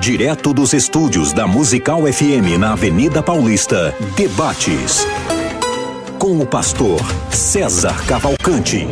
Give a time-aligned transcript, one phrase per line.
[0.00, 5.06] Direto dos estúdios da Musical FM na Avenida Paulista, debates
[6.18, 8.86] com o pastor César Cavalcante.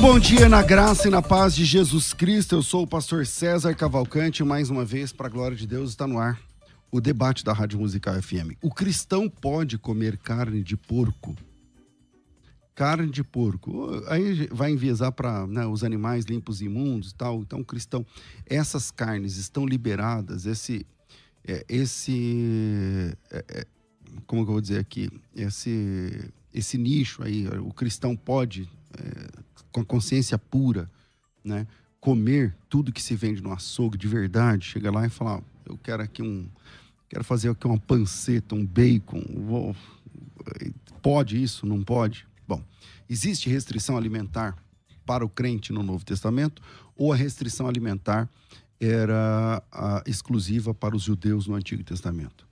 [0.00, 2.54] Bom dia na graça e na paz de Jesus Cristo.
[2.54, 4.42] Eu sou o pastor César Cavalcante.
[4.42, 6.40] Mais uma vez, para a glória de Deus, está no ar
[6.90, 8.56] o debate da Rádio Musical FM.
[8.62, 11.36] O cristão pode comer carne de porco?
[12.74, 13.90] Carne de porco.
[14.08, 17.40] Aí vai enviesar para né, os animais limpos e imundos e tal.
[17.40, 18.04] Então, cristão,
[18.46, 20.46] essas carnes estão liberadas.
[20.46, 20.86] Esse.
[21.46, 23.66] É, esse é, é,
[24.26, 25.10] como que eu vou dizer aqui?
[25.36, 28.66] Esse, esse nicho aí, o cristão pode
[28.98, 29.39] é,
[29.72, 30.90] com a consciência pura,
[31.44, 31.66] né?
[32.00, 36.02] Comer tudo que se vende no açougue de verdade, chega lá e falar, eu quero
[36.02, 36.48] aqui um,
[37.08, 39.76] quero fazer aqui uma panceta, um bacon, vou,
[41.02, 42.26] pode isso, não pode?
[42.48, 42.62] Bom,
[43.08, 44.56] existe restrição alimentar
[45.04, 46.62] para o crente no Novo Testamento
[46.96, 48.28] ou a restrição alimentar
[48.80, 52.48] era a, exclusiva para os judeus no Antigo Testamento?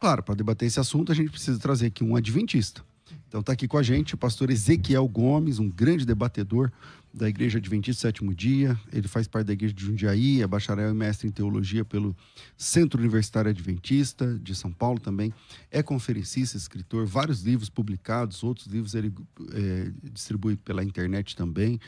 [0.00, 2.84] Claro, para debater esse assunto, a gente precisa trazer aqui um adventista.
[3.28, 6.72] Então está aqui com a gente o pastor Ezequiel Gomes, um grande debatedor
[7.12, 8.78] da Igreja Adventista Sétimo Dia.
[8.90, 12.16] Ele faz parte da Igreja de Jundiaí, é bacharel e mestre em teologia pelo
[12.56, 15.32] Centro Universitário Adventista de São Paulo também.
[15.70, 19.12] É conferencista, escritor, vários livros publicados, outros livros ele
[19.52, 21.78] é, distribui pela internet também.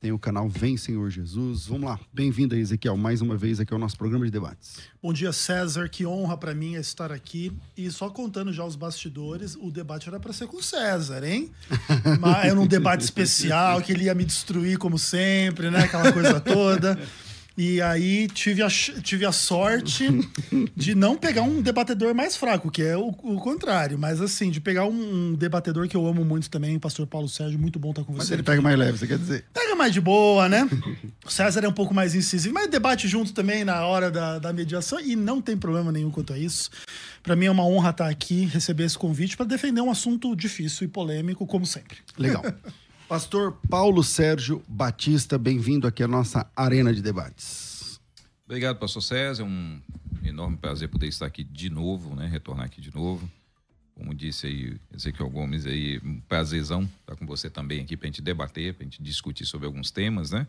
[0.00, 1.66] Tem o canal Vem Senhor Jesus.
[1.66, 1.98] Vamos lá.
[2.12, 4.76] Bem-vindo aí, Ezequiel, mais uma vez aqui ao nosso programa de debates.
[5.02, 5.88] Bom dia, César.
[5.88, 7.52] Que honra para mim estar aqui.
[7.76, 11.50] E só contando já os bastidores, o debate era para ser com o César, hein?
[12.20, 15.80] Mas era um debate especial que ele ia me destruir como sempre, né?
[15.80, 16.96] Aquela coisa toda.
[17.58, 18.68] E aí tive a,
[19.02, 20.06] tive a sorte
[20.76, 23.98] de não pegar um debatedor mais fraco, que é o, o contrário.
[23.98, 27.58] Mas assim, de pegar um, um, debatedor que eu amo muito também, pastor Paulo Sérgio,
[27.58, 28.18] muito bom estar com você.
[28.18, 29.44] Mas ele pega mais leve, você quer dizer?
[29.52, 30.68] Pega mais de boa, né?
[31.26, 34.52] o César é um pouco mais incisivo, mas debate junto também na hora da, da
[34.52, 36.70] mediação e não tem problema nenhum quanto a isso.
[37.24, 40.84] Para mim é uma honra estar aqui, receber esse convite para defender um assunto difícil
[40.84, 41.98] e polêmico, como sempre.
[42.16, 42.44] Legal.
[43.08, 47.98] Pastor Paulo Sérgio Batista, bem-vindo aqui à nossa arena de debates.
[48.44, 49.44] Obrigado, pastor César.
[49.44, 49.80] É um
[50.22, 52.28] enorme prazer poder estar aqui de novo, né?
[52.28, 53.26] Retornar aqui de novo.
[53.94, 58.10] Como disse aí Ezequiel Gomes aí, um prazerzão estar com você também aqui para a
[58.10, 60.46] gente debater, para a gente discutir sobre alguns temas, né?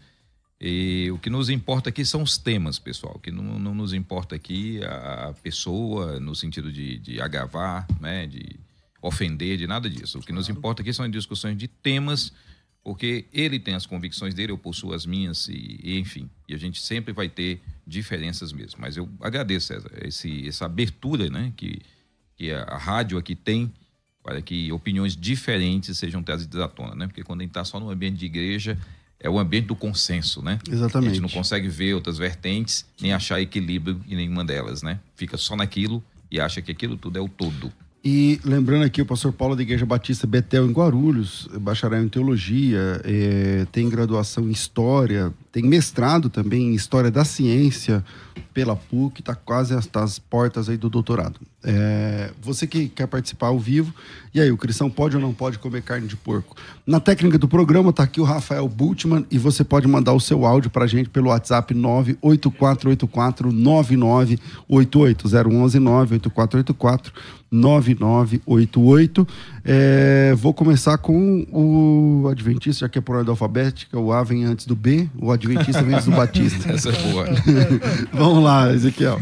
[0.60, 3.14] E o que nos importa aqui são os temas, pessoal.
[3.16, 8.28] O que não, não nos importa aqui a pessoa no sentido de, de agravar, né?
[8.28, 8.60] De
[9.02, 10.20] ofender, de nada disso.
[10.20, 12.34] O que nos importa aqui são discussões de temas
[12.90, 16.58] porque ele tem as convicções dele, eu possuo as minhas, e, e, enfim, e a
[16.58, 18.82] gente sempre vai ter diferenças mesmo.
[18.82, 21.84] Mas eu agradeço, César, esse, essa abertura né, que,
[22.36, 23.72] que a, a rádio aqui tem
[24.24, 27.06] para que opiniões diferentes sejam trazidas à tona, né?
[27.06, 28.76] Porque quando a gente está só no ambiente de igreja,
[29.20, 30.58] é o ambiente do consenso, né?
[30.68, 31.12] Exatamente.
[31.12, 35.00] A gente não consegue ver outras vertentes, nem achar equilíbrio em nenhuma delas, né?
[35.16, 37.72] Fica só naquilo e acha que aquilo tudo é o todo.
[38.04, 43.02] E lembrando aqui, o pastor Paulo da Igreja Batista Betel em Guarulhos, bacharel em teologia,
[43.04, 48.04] é, tem graduação em história, tem mestrado também em história da ciência
[48.54, 51.40] pela PUC, está quase às portas aí do doutorado.
[51.64, 53.94] É, você que quer participar ao vivo,
[54.34, 56.56] e aí, o cristão pode ou não pode comer carne de porco?
[56.86, 60.46] Na técnica do programa está aqui o Rafael Bultmann e você pode mandar o seu
[60.46, 67.14] áudio para a gente pelo WhatsApp 98484 9988 011 98484
[67.52, 69.28] 9988.
[69.72, 74.44] É, vou começar com o Adventista, já que é por ordem alfabética, o A vem
[74.44, 76.70] antes do B, o Adventista vem antes do Batista.
[76.74, 77.28] Essa é boa.
[78.12, 79.22] Vamos lá, Ezequiel.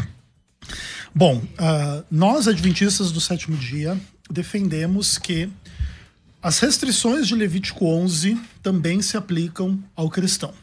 [1.14, 3.94] Bom, uh, nós, Adventistas do sétimo dia,
[4.30, 5.50] defendemos que
[6.42, 10.54] as restrições de Levítico 11 também se aplicam ao cristão.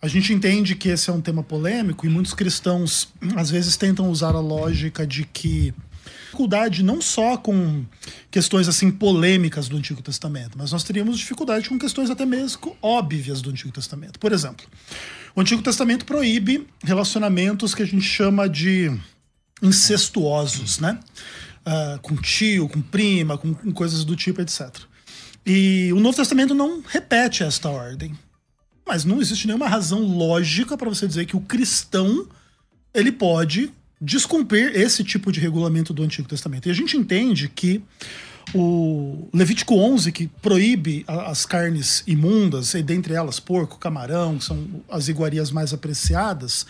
[0.00, 4.08] A gente entende que esse é um tema polêmico e muitos cristãos às vezes tentam
[4.08, 5.74] usar a lógica de que
[6.24, 7.84] dificuldade não só com
[8.30, 13.40] questões assim polêmicas do Antigo Testamento, mas nós teríamos dificuldade com questões até mesmo óbvias
[13.40, 14.18] do Antigo Testamento.
[14.18, 14.66] Por exemplo,
[15.34, 18.90] o Antigo Testamento proíbe relacionamentos que a gente chama de
[19.62, 20.98] incestuosos, né?
[21.66, 24.68] Uh, com tio, com prima, com, com coisas do tipo, etc.
[25.46, 28.14] E o Novo Testamento não repete esta ordem.
[28.86, 32.28] Mas não existe nenhuma razão lógica para você dizer que o cristão
[32.92, 33.72] ele pode
[34.04, 36.68] descumprir esse tipo de regulamento do Antigo Testamento.
[36.68, 37.82] E a gente entende que
[38.52, 44.68] O Levítico 11, que proíbe as carnes imundas, e dentre elas porco, camarão, que são
[44.90, 46.66] as iguarias mais apreciadas,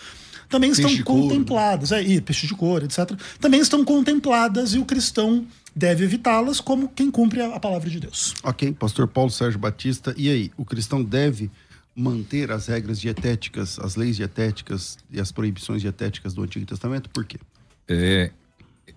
[0.49, 1.91] também peixe estão contempladas.
[1.91, 3.11] É, e peixe de couro, etc.
[3.41, 5.45] Também estão contempladas e o cristão
[5.75, 8.33] deve evitá-las como quem cumpre a, a palavra de Deus.
[8.41, 10.13] Ok, pastor Paulo Sérgio Batista.
[10.17, 11.51] E aí, o cristão deve
[11.95, 17.09] manter as regras dietéticas, as leis dietéticas e as proibições dietéticas do Antigo Testamento?
[17.09, 17.39] Por quê?
[17.87, 18.31] É,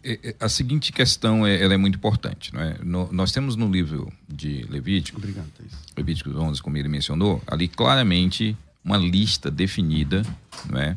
[0.03, 2.53] é, é, a seguinte questão é, ela é muito importante.
[2.53, 2.79] Não é?
[2.83, 5.47] No, nós temos no livro de Levítico, Obrigado,
[5.97, 10.23] Levítico 11, como ele mencionou, ali claramente uma lista definida,
[10.69, 10.97] não é?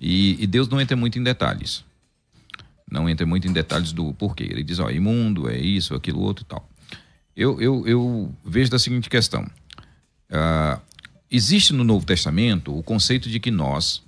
[0.00, 1.84] E, e, Deus não entra muito em detalhes.
[2.90, 4.44] Não entra muito em detalhes do porquê.
[4.44, 6.68] Ele diz, ó, imundo, é isso, aquilo, outro e tal.
[7.34, 9.42] Eu, eu, eu vejo da seguinte questão.
[10.30, 10.80] Uh,
[11.30, 14.02] existe no Novo Testamento o conceito de que nós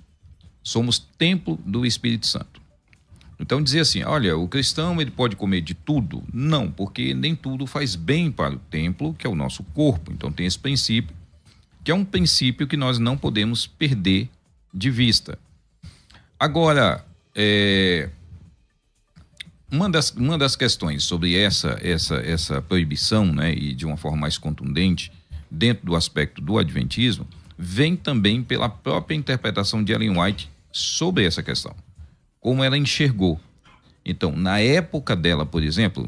[0.63, 2.61] somos templo do Espírito Santo.
[3.39, 6.21] Então dizer assim, olha, o cristão ele pode comer de tudo?
[6.33, 10.11] Não, porque nem tudo faz bem para o templo, que é o nosso corpo.
[10.11, 11.15] Então tem esse princípio,
[11.83, 14.29] que é um princípio que nós não podemos perder
[14.73, 15.39] de vista.
[16.37, 18.09] Agora, é,
[19.71, 24.17] uma, das, uma das questões sobre essa, essa, essa proibição, né, e de uma forma
[24.17, 25.11] mais contundente,
[25.49, 31.43] dentro do aspecto do adventismo, vem também pela própria interpretação de Ellen White sobre essa
[31.43, 31.75] questão
[32.39, 33.39] como ela enxergou.
[34.05, 36.03] Então, na época dela, por exemplo,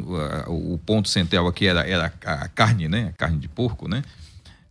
[0.48, 3.10] o ponto central aqui era, era a carne, né?
[3.10, 4.02] A carne de porco, né?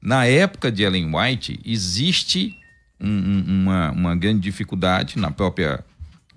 [0.00, 2.56] Na época de Ellen White, existe
[2.98, 5.84] um, uma, uma grande dificuldade na própria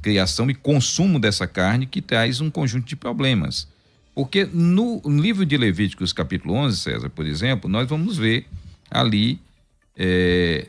[0.02, 3.68] criação e consumo dessa carne que traz um conjunto de problemas.
[4.14, 8.46] Porque no livro de Levíticos, capítulo 11, César, por exemplo, nós vamos ver
[8.90, 9.40] ali
[9.98, 10.68] é,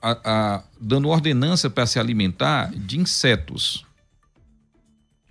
[0.00, 3.84] a, a, dando ordenança para se alimentar de insetos.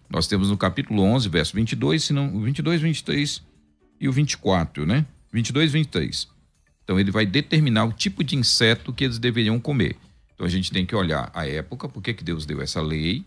[0.10, 3.42] Nós temos no capítulo 11, verso 22, senão, 22, 23
[4.02, 5.06] e o 24, né?
[5.32, 6.28] 22 e 23.
[6.84, 9.96] Então ele vai determinar o tipo de inseto que eles deveriam comer.
[10.36, 13.24] Então a gente tem que olhar a época, por que Deus deu essa lei,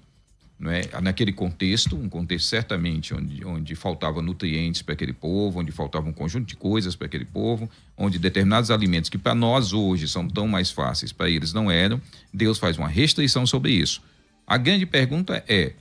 [0.58, 0.82] não é?
[1.02, 6.12] naquele contexto, um contexto certamente onde, onde faltava nutrientes para aquele povo, onde faltava um
[6.12, 10.48] conjunto de coisas para aquele povo, onde determinados alimentos que para nós hoje são tão
[10.48, 12.00] mais fáceis, para eles não eram,
[12.32, 14.02] Deus faz uma restrição sobre isso.
[14.46, 15.74] A grande pergunta é: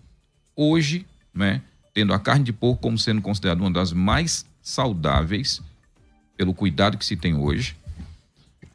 [0.56, 1.62] hoje, né,
[1.94, 5.62] tendo a carne de porco como sendo considerada uma das mais saudáveis,
[6.36, 7.78] pelo cuidado que se tem hoje,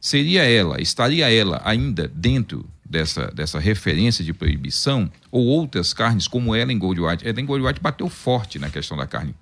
[0.00, 6.56] seria ela, estaria ela ainda dentro dessa, dessa referência de proibição, ou outras carnes, como
[6.56, 7.26] Ellen Goldwhite.
[7.26, 9.32] Ellen Goldwhite bateu forte na questão da carne.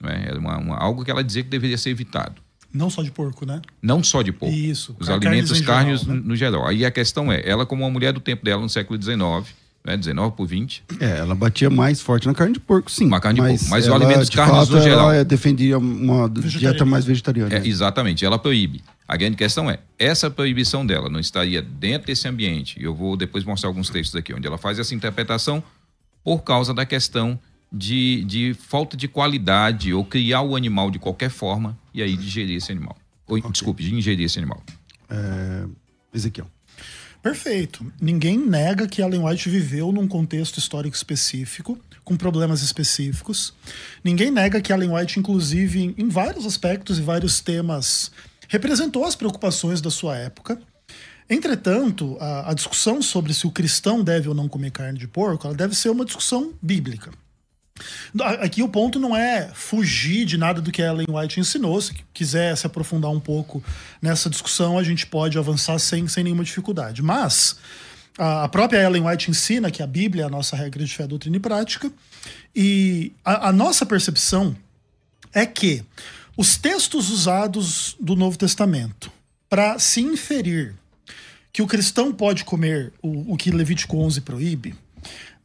[0.00, 0.26] Não é?
[0.26, 2.42] Era uma, uma, algo que ela dizia que deveria ser evitado.
[2.74, 3.62] Não só de porco, né?
[3.80, 4.52] Não só de porco.
[4.52, 4.96] Isso.
[4.98, 6.22] Os alimentos, carnes, geral, né?
[6.24, 6.66] no geral.
[6.66, 9.96] Aí a questão é, ela como uma mulher do tempo dela no século XIX, né,
[9.96, 10.82] 19 por 20.
[10.98, 13.04] É, ela batia mais forte na carne de porco, sim.
[13.04, 13.64] Uma carne de porco.
[13.68, 15.12] Mas os alimentos carnes no geral.
[15.12, 17.54] Ela defendia uma dieta mais vegetariana.
[17.54, 18.82] É, exatamente, ela proíbe.
[19.12, 23.14] A grande questão é, essa proibição dela não estaria dentro desse ambiente, e eu vou
[23.14, 25.62] depois mostrar alguns textos aqui, onde ela faz essa interpretação
[26.24, 27.38] por causa da questão
[27.70, 32.56] de, de falta de qualidade ou criar o animal de qualquer forma e aí digerir
[32.56, 32.96] esse animal.
[33.26, 33.50] Ou, okay.
[33.50, 34.62] Desculpe, de ingerir esse animal.
[35.10, 35.66] É...
[36.14, 36.50] Ezequiel.
[37.22, 37.92] Perfeito.
[38.00, 43.52] Ninguém nega que Ellen White viveu num contexto histórico específico, com problemas específicos.
[44.02, 48.10] Ninguém nega que Ellen White, inclusive, em, em vários aspectos e vários temas
[48.52, 50.60] representou as preocupações da sua época.
[51.28, 55.46] Entretanto, a, a, discussão sobre se o cristão deve ou não comer carne de porco,
[55.46, 57.10] ela deve ser uma discussão bíblica.
[58.40, 61.80] Aqui o ponto não é fugir de nada do que Ellen White ensinou.
[61.80, 63.64] Se quiser se aprofundar um pouco
[64.02, 67.00] nessa discussão, a gente pode avançar sem, sem nenhuma dificuldade.
[67.00, 67.56] Mas
[68.18, 71.06] a, a própria Ellen White ensina que a Bíblia é a nossa regra de fé,
[71.06, 71.90] doutrina e prática.
[72.54, 74.54] E a, a nossa percepção
[75.32, 75.82] é que
[76.36, 79.10] os textos usados do Novo Testamento
[79.48, 80.74] para se inferir
[81.52, 84.74] que o cristão pode comer o, o que Levítico 11 proíbe,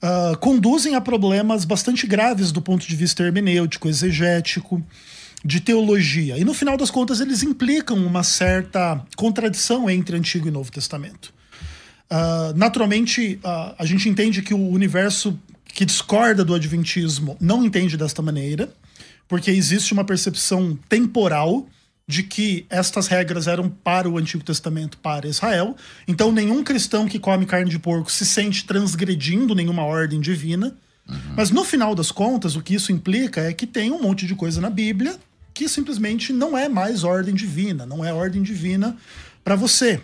[0.02, 4.82] uh, conduzem a problemas bastante graves do ponto de vista hermenêutico, exegético,
[5.44, 6.38] de teologia.
[6.38, 11.34] E no final das contas, eles implicam uma certa contradição entre Antigo e Novo Testamento.
[12.10, 17.98] Uh, naturalmente, uh, a gente entende que o universo que discorda do Adventismo não entende
[17.98, 18.72] desta maneira
[19.28, 21.68] porque existe uma percepção temporal
[22.08, 25.76] de que estas regras eram para o Antigo Testamento, para Israel.
[26.08, 30.74] Então, nenhum cristão que come carne de porco se sente transgredindo nenhuma ordem divina.
[31.08, 31.34] Uhum.
[31.36, 34.36] Mas no final das contas, o que isso implica é que tem um monte de
[34.36, 35.20] coisa na Bíblia
[35.54, 38.96] que simplesmente não é mais ordem divina, não é ordem divina
[39.44, 40.00] para você.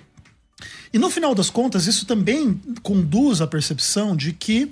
[0.91, 4.71] E no final das contas, isso também conduz à percepção de que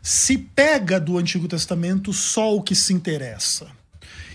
[0.00, 3.79] se pega do Antigo Testamento só o que se interessa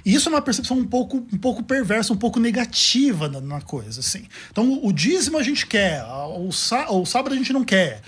[0.05, 3.61] E isso é uma percepção um pouco, um pouco perversa, um pouco negativa na, na
[3.61, 4.25] coisa, assim.
[4.51, 8.01] Então, o, o dízimo a gente quer, o, o sábado a gente não quer.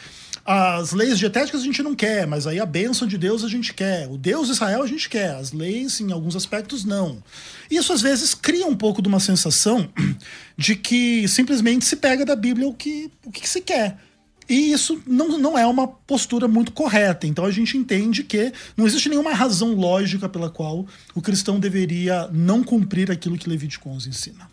[0.45, 3.73] As leis dietéticas a gente não quer, mas aí a bênção de Deus a gente
[3.73, 4.07] quer.
[4.07, 5.35] O Deus de Israel a gente quer.
[5.35, 7.21] As leis, em alguns aspectos, não.
[7.69, 9.89] Isso às vezes cria um pouco de uma sensação
[10.55, 13.97] de que simplesmente se pega da Bíblia o que, o que se quer.
[14.49, 17.27] E isso não, não é uma postura muito correta.
[17.27, 22.27] Então a gente entende que não existe nenhuma razão lógica pela qual o cristão deveria
[22.31, 24.49] não cumprir aquilo que Levítico 11 ensina.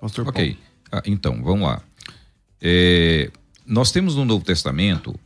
[0.00, 0.56] Pastor ok,
[0.90, 1.82] ah, então vamos lá.
[2.60, 3.30] É,
[3.66, 5.18] nós temos no Novo Testamento,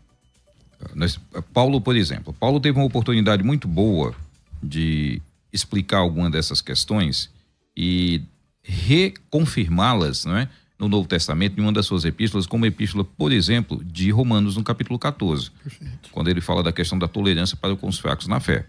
[0.94, 1.20] nós,
[1.52, 4.14] Paulo, por exemplo, Paulo teve uma oportunidade muito boa
[4.62, 5.20] de
[5.52, 7.30] explicar alguma dessas questões
[7.76, 8.22] e
[8.62, 10.48] reconfirmá-las, não é?
[10.80, 14.56] No Novo Testamento, em uma das suas epístolas, como a epístola, por exemplo, de Romanos,
[14.56, 16.08] no capítulo 14, Perfeito.
[16.10, 18.64] quando ele fala da questão da tolerância para com os fracos na fé.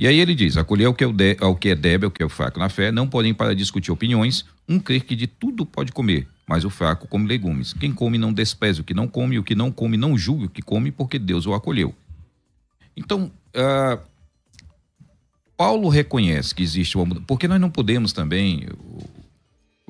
[0.00, 2.22] E aí ele diz: acolher ao que, é de, ao que é débil, ao que
[2.22, 5.92] é fraco na fé, não podem para discutir opiniões, um crer que de tudo pode
[5.92, 7.74] comer, mas o fraco come legumes.
[7.74, 10.48] Quem come não despreza o que não come, o que não come não julga o
[10.48, 11.94] que come, porque Deus o acolheu.
[12.96, 14.00] Então, uh,
[15.54, 18.66] Paulo reconhece que existe uma mudança, porque nós não podemos também,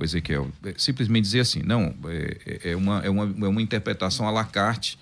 [0.02, 3.62] o Ezequiel, é, simplesmente dizer assim, não, é, é, é, uma, é, uma, é uma
[3.62, 4.98] interpretação à la carte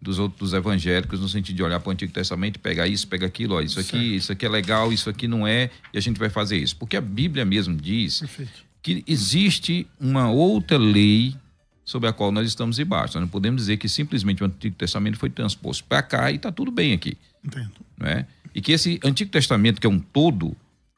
[0.00, 3.54] dos outros evangélicos no sentido de olhar para o Antigo Testamento pegar isso, pegar aquilo,
[3.54, 4.04] ó, isso aqui, certo.
[4.04, 6.76] isso aqui é legal, isso aqui não é, e a gente vai fazer isso.
[6.76, 11.36] Porque a Bíblia mesmo diz Perfeito que existe uma outra lei
[11.84, 13.14] sobre a qual nós estamos debaixo.
[13.14, 16.50] Nós não podemos dizer que simplesmente o Antigo Testamento foi transposto para cá e está
[16.50, 17.16] tudo bem aqui.
[17.44, 17.70] Entendo.
[17.96, 18.26] Não é?
[18.54, 20.56] E que esse Antigo Testamento, que é um todo,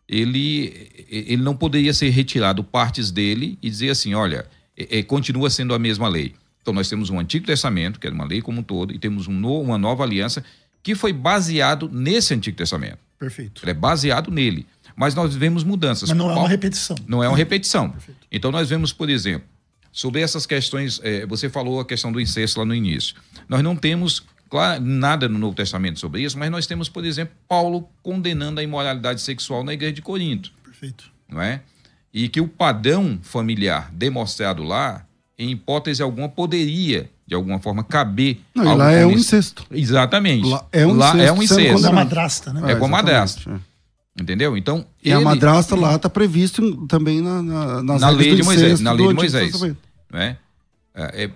[0.09, 4.47] ele, ele não poderia ser retirado partes dele e dizer assim, olha,
[4.77, 6.35] é, é, continua sendo a mesma lei.
[6.61, 9.29] Então nós temos um Antigo Testamento, que é uma lei como um todo, e temos
[9.29, 10.45] um no, uma nova aliança
[10.83, 12.99] que foi baseado nesse Antigo Testamento.
[13.19, 13.63] Perfeito.
[13.65, 16.09] Ele é baseado nele mas nós vemos mudanças.
[16.09, 16.97] Mas não é uma repetição.
[17.07, 17.91] Não é uma repetição.
[17.91, 18.21] Perfeito.
[18.31, 19.47] Então nós vemos, por exemplo,
[19.93, 23.17] sobre essas questões, é, você falou a questão do incesto lá no início.
[23.49, 27.35] Nós não temos claro, nada no Novo Testamento sobre isso, mas nós temos, por exemplo,
[27.49, 30.53] Paulo condenando a imoralidade sexual na igreja de Corinto.
[30.63, 31.11] Perfeito.
[31.29, 31.61] Não é?
[32.13, 35.05] E que o padrão familiar demonstrado lá,
[35.37, 38.39] em hipótese alguma, poderia de alguma forma caber.
[38.55, 39.67] Não, lá é um incesto.
[39.73, 40.47] Exatamente.
[40.47, 41.27] Lá é um lá incesto.
[41.27, 41.87] É um incesto.
[41.87, 42.63] É uma madrasta, né?
[42.65, 43.51] É, é com a madrasta.
[43.51, 44.23] É.
[44.23, 44.57] Entendeu?
[44.57, 44.87] Então.
[45.03, 45.17] E ele...
[45.17, 48.79] a madrasta lá está previsto também na, na, nas na lei de Moisés.
[48.79, 49.61] Na lei de Moisés.
[50.13, 50.37] Né?
[50.95, 51.31] É, é, é,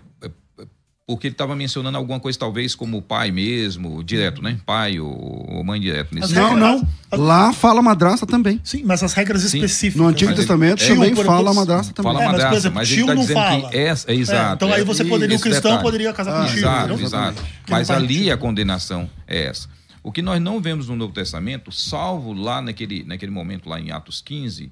[1.08, 4.58] porque ele estava mencionando alguma coisa, talvez, como pai mesmo, direto, né?
[4.66, 6.14] Pai ou, mãe direto.
[6.14, 6.86] Nesse não, não.
[7.10, 8.60] Lá fala madrasta também.
[8.62, 9.56] Sim, mas as regras Sim.
[9.56, 10.02] específicas.
[10.02, 12.12] No Antigo Testamento ele, também fala madrasta também.
[12.12, 13.70] Fala madrasta, é, mas, exemplo, mas ele está dizendo fala.
[13.70, 14.66] que essa, é, exato.
[14.66, 15.82] então aí você poderia, o cristão detalhe.
[15.82, 16.58] poderia casar ah, com tio.
[16.58, 17.44] Exato, exato.
[17.70, 19.66] Mas ali a condenação é essa.
[20.02, 23.90] O que nós não vemos no Novo Testamento, salvo lá naquele, naquele momento, lá em
[23.92, 24.70] Atos 15,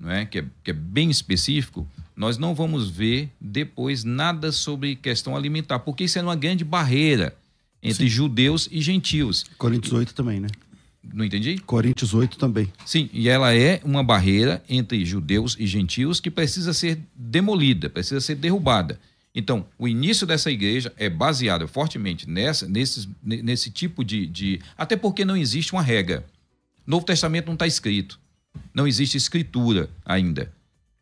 [0.00, 0.24] não é?
[0.24, 1.86] Que, é, que é bem específico,
[2.16, 7.36] nós não vamos ver depois nada sobre questão alimentar, porque isso é uma grande barreira
[7.82, 8.10] entre Sim.
[8.10, 9.44] judeus e gentios.
[9.58, 10.48] Coríntios 8 também, né?
[11.12, 11.58] Não entendi?
[11.58, 12.72] Coríntios 8 também.
[12.86, 18.20] Sim, e ela é uma barreira entre judeus e gentios que precisa ser demolida, precisa
[18.20, 18.98] ser derrubada.
[19.34, 24.60] Então, o início dessa igreja é baseado fortemente nessa, nesse, nesse tipo de, de.
[24.78, 26.24] Até porque não existe uma regra.
[26.86, 28.18] Novo Testamento não está escrito.
[28.72, 30.52] Não existe escritura ainda.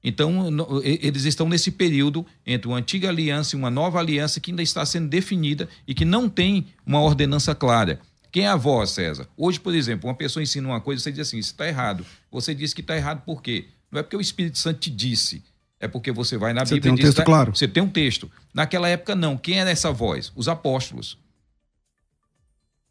[0.04, 0.48] Então,
[0.82, 4.84] eles estão nesse período entre uma antiga aliança e uma nova aliança que ainda está
[4.84, 8.00] sendo definida e que não tem uma ordenança clara.
[8.32, 9.28] Quem é a voz, César?
[9.36, 12.04] Hoje, por exemplo, uma pessoa ensina uma coisa, você diz assim, isso está errado.
[12.30, 13.66] Você diz que está errado por quê?
[13.90, 15.44] Não é porque o Espírito Santo te disse,
[15.78, 17.54] é porque você vai na você Bíblia tem um e diz, texto tá, claro.
[17.54, 18.30] Você tem um texto.
[18.54, 19.36] Naquela época, não.
[19.36, 20.32] Quem era essa voz?
[20.34, 21.18] Os apóstolos.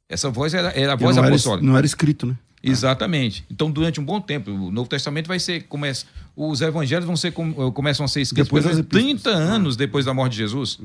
[0.07, 1.63] Essa voz era, era a voz não apostólica.
[1.63, 2.37] Era, não era escrito, né?
[2.61, 3.43] Exatamente.
[3.49, 5.63] Então, durante um bom tempo, o Novo Testamento vai ser.
[5.63, 7.33] Começa, os evangelhos vão ser,
[7.73, 10.79] começam a ser escritos depois 30 anos depois da morte de Jesus.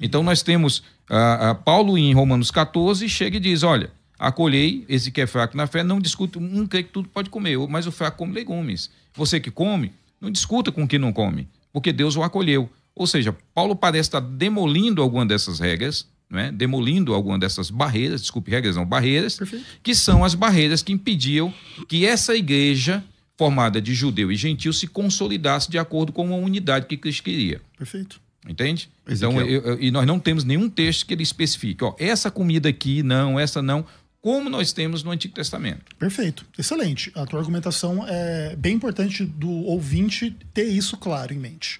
[0.00, 5.10] Então, nós temos a, a Paulo em Romanos 14 chega e diz: olha, acolhei esse
[5.10, 7.92] que é fraco na fé, não discuto, não crê que tudo pode comer, mas o
[7.92, 8.90] fraco come legumes.
[9.14, 12.68] Você que come, não discuta com quem não come, porque Deus o acolheu.
[12.94, 16.52] Ou seja, Paulo parece estar demolindo alguma dessas regras, não é?
[16.52, 19.64] demolindo alguma dessas barreiras, desculpe, regras não, barreiras, Perfeito.
[19.82, 21.52] que são as barreiras que impediam
[21.88, 23.04] que essa igreja
[23.36, 27.60] formada de judeu e gentil se consolidasse de acordo com uma unidade que Cristo queria.
[27.76, 28.20] Perfeito.
[28.46, 28.90] Entende?
[29.08, 32.68] Então, eu, eu, e nós não temos nenhum texto que ele especifique, ó, essa comida
[32.68, 33.86] aqui, não, essa não
[34.20, 35.94] como nós temos no Antigo Testamento.
[35.98, 37.12] Perfeito, excelente.
[37.14, 41.78] A tua argumentação é bem importante do ouvinte ter isso claro em mente.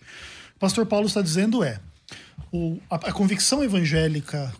[0.55, 1.81] O pastor Paulo está dizendo é
[2.53, 4.55] o, a, a convicção evangélica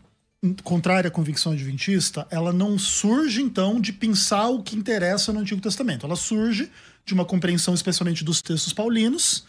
[0.63, 5.61] contrária à convicção adventista, ela não surge então de pensar o que interessa no Antigo
[5.61, 6.05] Testamento.
[6.05, 6.71] Ela surge
[7.05, 9.45] de uma compreensão especialmente dos textos paulinos,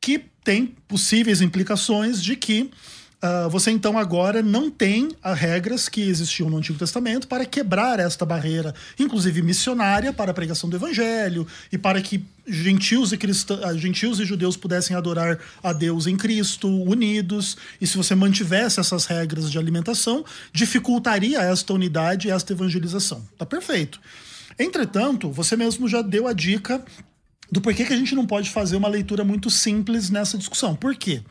[0.00, 2.70] que tem possíveis implicações de que
[3.22, 8.00] Uh, você então agora não tem as regras que existiam no Antigo Testamento para quebrar
[8.00, 13.76] esta barreira, inclusive missionária, para a pregação do Evangelho e para que gentios e, cristã,
[13.76, 17.58] gentios e judeus pudessem adorar a Deus em Cristo, unidos.
[17.78, 23.22] E se você mantivesse essas regras de alimentação, dificultaria esta unidade esta evangelização.
[23.36, 24.00] Tá perfeito.
[24.58, 26.82] Entretanto, você mesmo já deu a dica
[27.52, 30.74] do porquê que a gente não pode fazer uma leitura muito simples nessa discussão.
[30.74, 31.22] Por quê?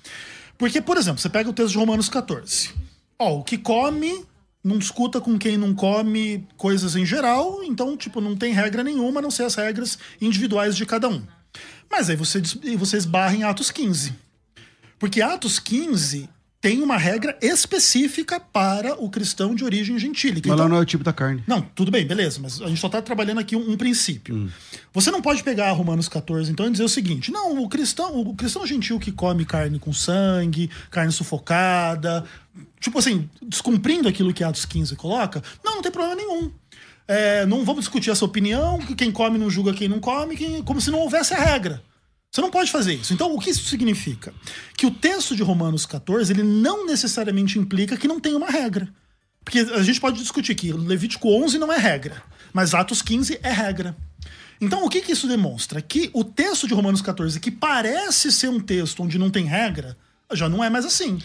[0.59, 2.71] Porque, por exemplo, você pega o texto de Romanos 14.
[3.17, 4.25] Ó, o que come
[4.61, 9.19] não discuta com quem não come coisas em geral, então, tipo, não tem regra nenhuma,
[9.19, 11.25] a não ser as regras individuais de cada um.
[11.89, 12.41] Mas aí você,
[12.77, 14.13] você esbarra em Atos 15.
[14.99, 16.29] Porque Atos 15
[16.61, 20.49] tem uma regra específica para o cristão de origem gentílica.
[20.49, 21.41] Mas então, lá não é o tipo da carne.
[21.47, 24.35] Não, tudo bem, beleza, mas a gente só está trabalhando aqui um, um princípio.
[24.35, 24.49] Hum.
[24.93, 28.35] Você não pode pegar Romanos 14, então, e dizer o seguinte: não, o cristão, o
[28.35, 32.25] cristão gentil que come carne com sangue, carne sufocada,
[32.79, 36.51] tipo assim, descumprindo aquilo que Atos 15 coloca, não, não tem problema nenhum.
[37.07, 40.61] É, não vamos discutir essa opinião, que quem come não julga quem não come, quem,
[40.61, 41.81] como se não houvesse a regra.
[42.31, 43.13] Você não pode fazer isso.
[43.13, 44.33] Então, o que isso significa?
[44.77, 48.87] Que o texto de Romanos 14, ele não necessariamente implica que não tem uma regra.
[49.43, 52.21] Porque a gente pode discutir que Levítico 11 não é regra,
[52.53, 53.97] mas Atos 15 é regra.
[54.61, 55.81] Então, o que, que isso demonstra?
[55.81, 59.97] Que o texto de Romanos 14, que parece ser um texto onde não tem regra,
[60.33, 61.19] já não é mais assim.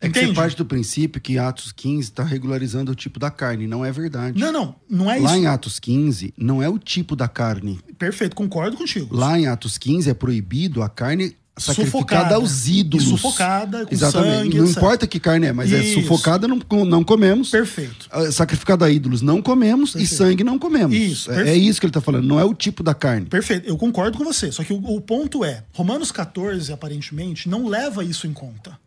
[0.00, 3.66] É que você parte do princípio que Atos 15 está regularizando o tipo da carne.
[3.66, 4.38] Não é verdade.
[4.38, 4.74] Não, não.
[4.88, 5.24] Não é Lá isso.
[5.24, 7.80] Lá em Atos 15, não é o tipo da carne.
[7.98, 9.14] Perfeito, concordo contigo.
[9.14, 12.34] Lá em Atos 15 é proibido a carne sacrificada sufocada.
[12.36, 13.06] aos ídolos.
[13.06, 14.36] E sufocada, com Exatamente.
[14.36, 14.76] sangue, Não etc.
[14.76, 15.98] importa que carne é, mas é Isso.
[15.98, 17.50] é sufocada, não, não comemos.
[17.50, 18.08] Perfeito.
[18.32, 19.92] Sacrificada a ídolos, não comemos.
[19.92, 20.12] Perfeito.
[20.12, 20.96] E sangue, não comemos.
[20.96, 22.26] Isso, é, é, isso que ele está falando.
[22.26, 23.26] Não é o tipo da carne.
[23.26, 23.68] Perfeito.
[23.68, 24.52] Eu concordo com você.
[24.52, 28.78] Só que o, o ponto é, Romanos 14, aparentemente, não leva isso em conta.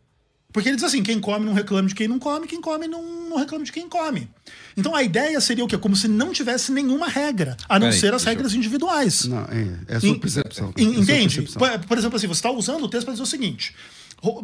[0.53, 3.01] Porque ele diz assim: quem come não reclame de quem não come, quem come não,
[3.29, 4.29] não reclame de quem come.
[4.75, 5.77] Então a ideia seria o quê?
[5.77, 9.25] Como se não tivesse nenhuma regra, a não Peraí, ser as deixa eu- regras individuais.
[9.25, 10.73] Não, é, é a sua percepção.
[10.75, 11.35] É a sua Entende?
[11.41, 11.59] percepção.
[11.59, 13.75] Por, por exemplo, assim, você está usando o texto para dizer o seguinte: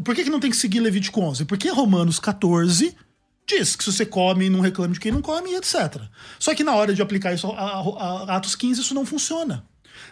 [0.04, 1.46] por que, que não tem que seguir Levítico 11?
[1.46, 2.96] Porque Romanos 14
[3.50, 6.02] diz que se você come, não reclame de quem não come, e etc.
[6.40, 9.64] Só que na hora de aplicar isso a, a- a Atos 15, isso não funciona.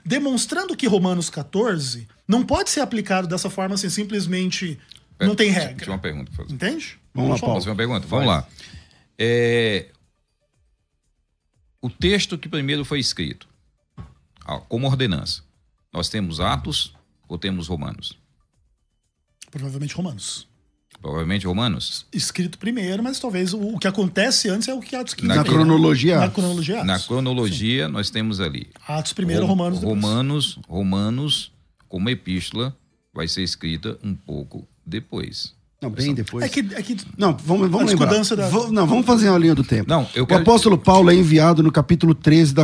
[0.05, 4.79] Demonstrando que Romanos 14 não pode ser aplicado dessa forma assim, simplesmente
[5.19, 5.83] não tem Tinha- regra.
[5.83, 6.53] Tinha uma pergunta pra fazer.
[6.53, 6.99] Entende?
[7.13, 7.39] Vamos lá, Pode falar.
[7.39, 7.53] Paulo.
[7.55, 8.07] Posso fazer uma pergunta?
[8.07, 8.47] Vamos lá.
[9.17, 9.87] É,
[11.81, 13.47] O texto que primeiro foi escrito,
[14.67, 15.43] como ordenança,
[15.93, 16.93] nós temos Atos
[17.27, 18.17] ou temos Romanos?
[19.51, 20.47] Provavelmente Romanos.
[20.99, 22.07] Provavelmente Romanos.
[22.11, 25.43] Escrito primeiro, mas talvez o, que acontece antes é o que Atos 15 Na tem,
[25.43, 25.49] né?
[25.49, 26.35] cronologia, Na Atos.
[26.35, 26.83] cronologia.
[26.83, 27.07] Na Atos.
[27.07, 28.69] cronologia, nós temos ali.
[28.87, 29.95] Atos primeiro, Rom- Romanos depois.
[30.01, 31.51] Romanos, Romanos,
[31.87, 32.75] como epístola,
[33.13, 35.53] vai ser escrita um pouco depois.
[35.81, 36.43] Não, bem depois.
[36.45, 38.07] É que, é que Não, vamos, vamos A lembrar.
[38.11, 39.89] da- Não, vamos fazer uma linha do tempo.
[39.89, 42.63] Não, eu o quero- apóstolo Paulo é enviado no capítulo 13 da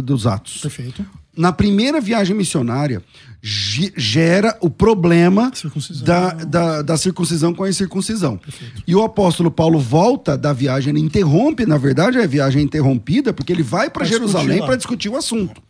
[0.00, 0.58] dos Atos.
[0.62, 1.04] Perfeito.
[1.36, 3.02] Na primeira viagem missionária,
[3.42, 6.04] ge- gera o problema Circuncisão.
[6.04, 8.38] da, da, da circuncisão com a incircuncisão.
[8.86, 13.32] E o apóstolo Paulo volta da viagem, ele interrompe, na verdade, a viagem é interrompida,
[13.32, 15.60] porque ele vai para Jerusalém para discutir o assunto.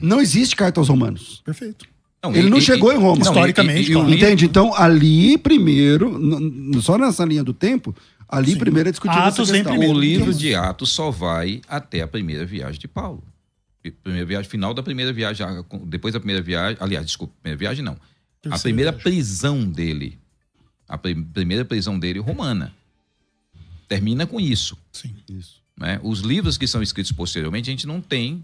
[0.00, 1.42] Não existe carta aos romanos.
[1.44, 1.86] Perfeito.
[2.24, 3.22] Ele não chegou em Roma.
[3.22, 4.10] Historicamente, e- e o claro.
[4.10, 4.44] livro- Entende?
[4.44, 7.94] Então, ali primeiro, só nessa linha do tempo,
[8.28, 8.58] ali Sim.
[8.58, 9.72] primeiro é discutido essa Atos vem questão.
[9.78, 9.96] primeiro.
[9.96, 13.22] O livro de Atos só vai até a primeira viagem de Paulo.
[13.84, 15.46] E Primeira viagem, final da primeira viagem,
[15.86, 17.92] depois da primeira viagem, aliás, desculpa, primeira viagem não.
[17.94, 19.02] a Terceira primeira viagem.
[19.04, 20.18] prisão dele,
[20.88, 22.74] a pri- primeira prisão dele romana.
[23.88, 24.76] Termina com isso.
[24.92, 25.14] Sim.
[25.28, 25.58] Isso.
[25.78, 26.00] né?
[26.02, 28.42] Os livros que são escritos posteriormente, a gente não tem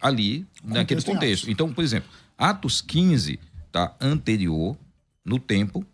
[0.00, 1.52] ali naquele Contexto em.
[1.52, 4.76] Então, por exemplo, Atos 15 está anterior
[5.24, 5.84] no tempo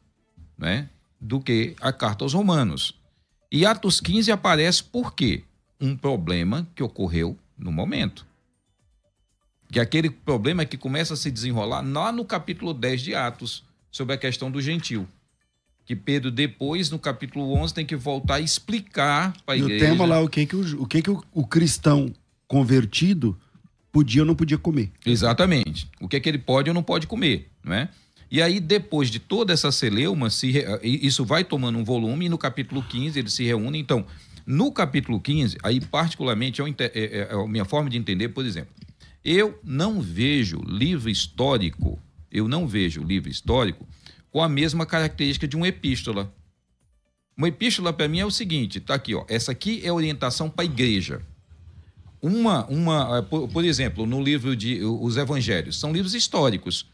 [0.57, 0.89] né,
[1.21, 2.95] do que a carta aos Romanos.
[3.51, 5.45] E Atos 15 aparece por quê?
[5.81, 8.27] Um problema que ocorreu no momento.
[9.71, 13.65] Que é aquele problema que começa a se desenrolar lá no capítulo 10 de Atos,
[13.91, 15.07] sobre a questão do gentil.
[15.85, 19.67] Que Pedro, depois, no capítulo 11, tem que voltar a explicar para a E o
[19.67, 19.87] igreja.
[19.87, 22.13] tema lá, o que, que, o, o, que, que o, o cristão
[22.47, 23.39] convertido
[23.93, 24.91] podia ou não podia comer.
[25.05, 25.89] Exatamente.
[26.01, 27.89] O que é que ele pode ou não pode comer, não é?
[28.31, 32.37] E aí, depois de toda essa celeuma, se isso vai tomando um volume, e no
[32.37, 33.81] capítulo 15 eles se reúnem.
[33.81, 34.05] Então,
[34.47, 38.45] no capítulo 15, aí particularmente, ente- é, é- é a minha forma de entender, por
[38.45, 38.71] exemplo,
[39.25, 41.99] eu não vejo livro histórico,
[42.31, 43.89] eu não vejo livro histórico
[44.31, 46.31] com a mesma característica de uma epístola.
[47.37, 49.25] Uma epístola para mim é o seguinte, tá aqui, ó.
[49.29, 51.23] Essa aqui é orientação para a igreja.
[52.21, 56.87] Uma, uma, por, por, exemplo, no livro de os Evangelhos, são livros históricos.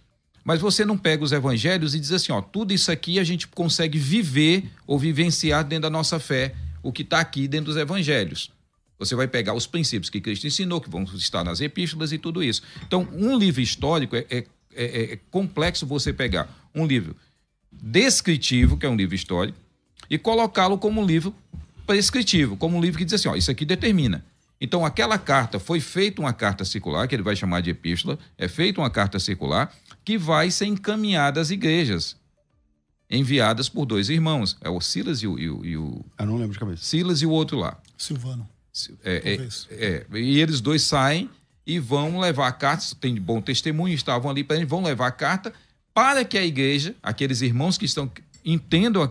[0.45, 3.49] Mas você não pega os Evangelhos e diz assim, ó, tudo isso aqui a gente
[3.49, 8.51] consegue viver ou vivenciar dentro da nossa fé, o que está aqui dentro dos Evangelhos.
[8.99, 12.43] Você vai pegar os princípios que Cristo ensinou, que vão estar nas epístolas e tudo
[12.43, 12.63] isso.
[12.87, 17.17] Então, um livro histórico é, é, é, é complexo você pegar um livro
[17.73, 19.59] descritivo, que é um livro histórico,
[20.09, 21.35] e colocá-lo como um livro
[21.87, 24.25] prescritivo, como um livro que diz assim, ó, isso aqui determina.
[24.65, 28.49] Então, aquela carta foi feita uma carta circular, que ele vai chamar de epístola, é
[28.49, 29.71] feita uma carta circular
[30.03, 32.17] que vai ser encaminhada às igrejas,
[33.11, 36.37] enviadas por dois irmãos, é o Silas e o, e o, e o Eu não
[36.37, 36.83] lembro de cabeça.
[36.83, 37.77] Silas e o outro lá.
[37.99, 38.49] Silvano.
[39.05, 39.37] É,
[39.71, 41.29] é, é, e eles dois saem
[41.67, 45.53] e vão levar a carta, tem bom testemunho, estavam ali para vão levar a carta
[45.93, 48.11] para que a igreja, aqueles irmãos que estão
[48.43, 49.07] entendam,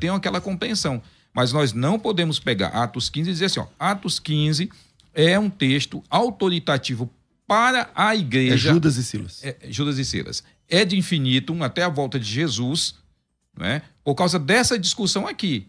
[0.00, 1.00] tenham aquela compreensão.
[1.32, 4.68] Mas nós não podemos pegar Atos 15 e dizer assim, ó, Atos 15
[5.16, 7.10] é um texto autoritativo
[7.46, 8.70] para a igreja.
[8.70, 9.42] É Judas e Silas.
[9.42, 10.44] É, Judas e Silas.
[10.68, 12.96] É de infinitum até a volta de Jesus,
[13.58, 13.82] né?
[14.04, 15.66] por causa dessa discussão aqui.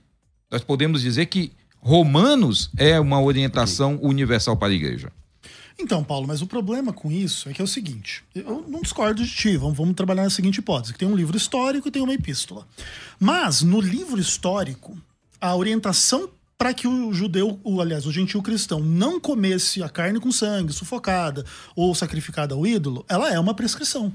[0.52, 5.12] Nós podemos dizer que Romanos é uma orientação universal para a igreja.
[5.80, 9.24] Então, Paulo, mas o problema com isso é que é o seguinte: eu não discordo
[9.24, 12.02] de ti, vamos, vamos trabalhar na seguinte hipótese: que tem um livro histórico e tem
[12.02, 12.68] uma epístola.
[13.20, 14.98] Mas, no livro histórico,
[15.40, 20.20] a orientação para que o judeu, o, aliás, o gentil cristão, não comesse a carne
[20.20, 24.12] com sangue, sufocada ou sacrificada ao ídolo, ela é uma prescrição.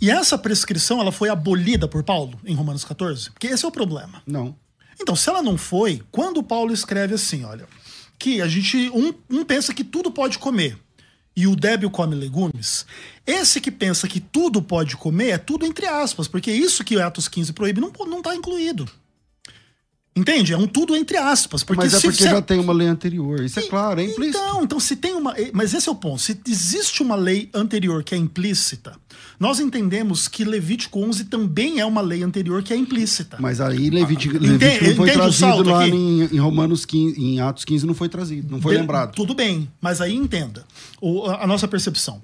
[0.00, 3.32] E essa prescrição ela foi abolida por Paulo em Romanos 14?
[3.32, 4.22] Porque esse é o problema.
[4.26, 4.54] Não.
[5.00, 7.66] Então, se ela não foi, quando Paulo escreve assim, olha,
[8.18, 10.78] que a gente um, um pensa que tudo pode comer
[11.34, 12.86] e o débil come legumes,
[13.26, 17.04] esse que pensa que tudo pode comer é tudo entre aspas, porque isso que o
[17.04, 18.88] Atos 15 proíbe não não está incluído.
[20.20, 20.52] Entende?
[20.52, 21.64] É um tudo entre aspas.
[21.64, 22.28] Porque mas é porque se...
[22.28, 23.42] já tem uma lei anterior.
[23.42, 24.36] Isso é claro, é implícito.
[24.36, 25.34] Então, então, se tem uma.
[25.54, 26.20] Mas esse é o ponto.
[26.20, 28.92] Se existe uma lei anterior que é implícita,
[29.38, 33.38] nós entendemos que Levítico 11 também é uma lei anterior que é implícita.
[33.40, 37.64] Mas aí Levítico, ah, Levítico não foi trazido lá em, em, Romanos 15, em Atos
[37.64, 39.14] 15 não foi trazido, não foi de, lembrado.
[39.14, 40.66] Tudo bem, mas aí entenda
[41.00, 42.20] o, a, a nossa percepção.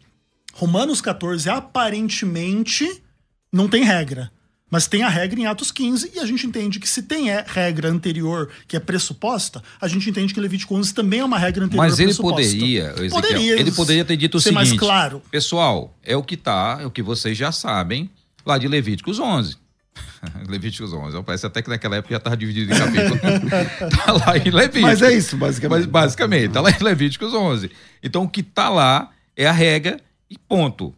[0.53, 3.03] Romanos 14 aparentemente
[3.51, 4.31] não tem regra.
[4.69, 7.45] Mas tem a regra em Atos 15 e a gente entende que se tem é,
[7.47, 11.65] regra anterior que é pressuposta, a gente entende que Levítico 11 também é uma regra
[11.65, 15.23] anterior Mas ele poderia, Ezequiel, poderia, ele poderia ter dito o seguinte, mais claro.
[15.31, 18.11] pessoal, é o que tá, é o que vocês já sabem
[18.45, 19.57] lá de Levíticos 11.
[20.49, 21.23] Levíticos 11.
[21.23, 23.19] Parece até que naquela época já estava dividido em capítulo.
[24.05, 24.83] tá lá em Levíticos.
[24.83, 25.79] Mas é isso, basicamente.
[25.79, 27.71] Mas, basicamente, tá lá em Levíticos 11.
[28.03, 30.95] Então o que tá lá é a regra e ponto.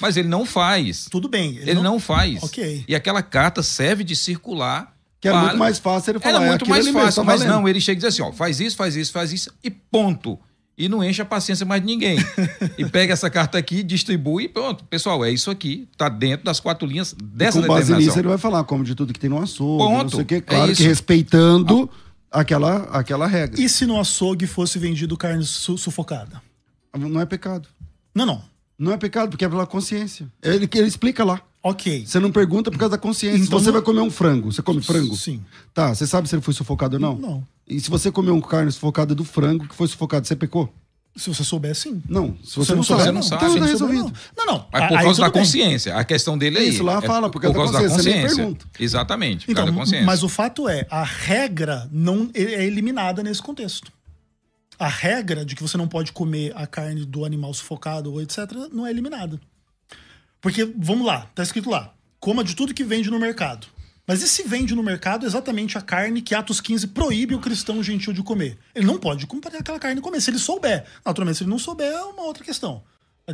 [0.00, 1.06] Mas ele não faz.
[1.10, 1.56] Tudo bem.
[1.56, 1.82] Ele, ele não...
[1.82, 2.00] não...
[2.00, 2.42] faz.
[2.42, 2.84] Ok.
[2.86, 4.94] E aquela carta serve de circular.
[5.20, 5.46] Que era para...
[5.48, 6.36] muito mais fácil ele falar.
[6.36, 7.56] Era é muito é mais fácil, mas valendo.
[7.56, 10.38] não, ele chega e diz assim: ó, faz isso, faz isso, faz isso e ponto.
[10.78, 12.18] E não enche a paciência mais de ninguém.
[12.76, 14.84] e pega essa carta aqui, distribui e pronto.
[14.84, 15.88] Pessoal, é isso aqui.
[15.96, 18.94] Tá dentro das quatro linhas dessa e com base nisso, ele vai falar como de
[18.94, 20.02] tudo que tem no açougue, ponto.
[20.02, 20.40] não sei o que.
[20.42, 21.88] Claro é que respeitando
[22.30, 22.40] ah.
[22.40, 23.58] aquela, aquela regra.
[23.58, 26.42] E se no açougue fosse vendido carne su sufocada?
[26.94, 27.68] Não é pecado.
[28.14, 28.55] Não, não.
[28.78, 30.30] Não é pecado, porque é pela consciência.
[30.42, 31.40] Ele, ele explica lá.
[31.62, 32.06] Ok.
[32.06, 33.42] Você não pergunta por causa da consciência.
[33.42, 35.16] Então, se você vai comer um frango, você come frango?
[35.16, 35.42] Sim.
[35.74, 37.16] Tá, você sabe se ele foi sufocado ou não?
[37.16, 37.46] Não.
[37.66, 40.72] E se você comeu um carne sufocada do frango que foi sufocado, você pecou?
[41.16, 42.02] Se você souber, sim.
[42.06, 43.46] Não, se você, você não, souber, você não sabe.
[43.46, 44.12] Então tá resolvido.
[44.36, 44.66] Não, não.
[44.70, 45.92] Mas por causa da consciência.
[45.92, 46.00] Bem.
[46.00, 46.84] A questão dele é isso.
[46.84, 48.22] lá fala, por causa, por causa da consciência.
[48.22, 48.68] Da consciência.
[48.78, 50.06] Exatamente, por então, causa da consciência.
[50.06, 53.90] Mas o fato é, a regra não é eliminada nesse contexto
[54.78, 58.38] a regra de que você não pode comer a carne do animal sufocado ou etc.
[58.72, 59.40] não é eliminada.
[60.40, 63.66] Porque, vamos lá, tá escrito lá, coma de tudo que vende no mercado.
[64.06, 67.82] Mas e se vende no mercado exatamente a carne que Atos 15 proíbe o cristão
[67.82, 68.56] gentil de comer?
[68.72, 70.84] Ele não pode comprar aquela carne e comer, se ele souber.
[71.04, 72.84] Naturalmente, se ele não souber, é uma outra questão.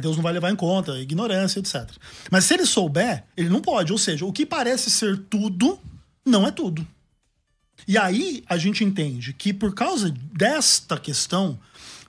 [0.00, 1.90] Deus não vai levar em conta, ignorância, etc.
[2.30, 3.92] Mas se ele souber, ele não pode.
[3.92, 5.78] Ou seja, o que parece ser tudo,
[6.24, 6.86] não é tudo.
[7.86, 11.58] E aí a gente entende que por causa desta questão,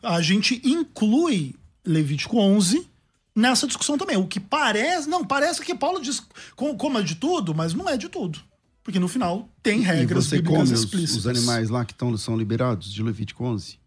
[0.02, 2.88] a gente inclui Levítico 11
[3.36, 4.17] nessa discussão também.
[4.17, 5.10] O que parece.
[5.10, 6.21] Não, parece que Paulo diz
[6.56, 8.39] como é de tudo, mas não é de tudo.
[8.84, 11.17] Porque no final tem regras e você bíblicas come explícitas.
[11.17, 13.80] Os, os animais lá que tão, são liberados de Levítico 11?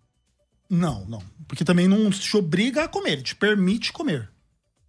[0.69, 1.23] Não, não.
[1.47, 4.31] Porque também não te obriga a comer, te permite comer.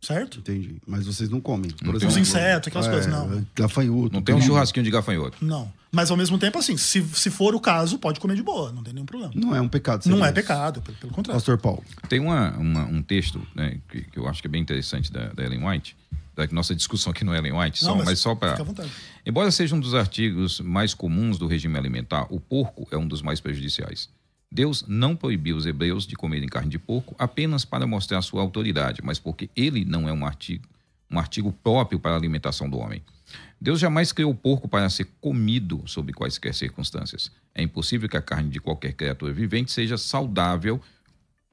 [0.01, 0.39] Certo?
[0.39, 0.77] Entendi.
[0.86, 1.71] Mas vocês não comem.
[1.71, 3.45] Por exemplo, os insetos, aquelas é, coisas, não.
[3.55, 4.13] Gafanhoto.
[4.13, 5.43] Não tem um churrasquinho de gafanhoto.
[5.43, 5.71] Não.
[5.91, 8.83] Mas ao mesmo tempo, assim, se, se for o caso, pode comer de boa, não
[8.83, 9.33] tem nenhum problema.
[9.36, 10.07] Não é um pecado.
[10.07, 11.39] Não é pecado, pelo, pelo, contrário.
[11.39, 11.83] Pastor Paulo.
[12.07, 15.29] Tem uma, uma um texto né, que, que, eu acho que é bem interessante da,
[15.29, 15.95] da Ellen White,
[16.36, 18.51] da nossa discussão aqui no Ellen White, Não, só, mas, só para.
[18.51, 18.91] fica à vontade.
[19.25, 23.21] Embora seja um dos artigos mais comuns do regime alimentar, o porco é um dos
[23.21, 24.10] mais prejudiciais.
[24.51, 29.01] Deus não proibiu os hebreus de comerem carne de porco apenas para mostrar sua autoridade,
[29.03, 30.67] mas porque ele não é um artigo,
[31.12, 33.03] um artigo próprio para a alimentação do homem.
[33.60, 37.31] Deus jamais criou o porco para ser comido sob quaisquer circunstâncias.
[37.53, 40.81] É impossível que a carne de qualquer criatura vivente seja saudável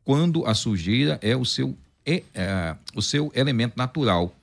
[0.05, 4.35] quando a sujeira é o seu, é, é, o seu elemento natural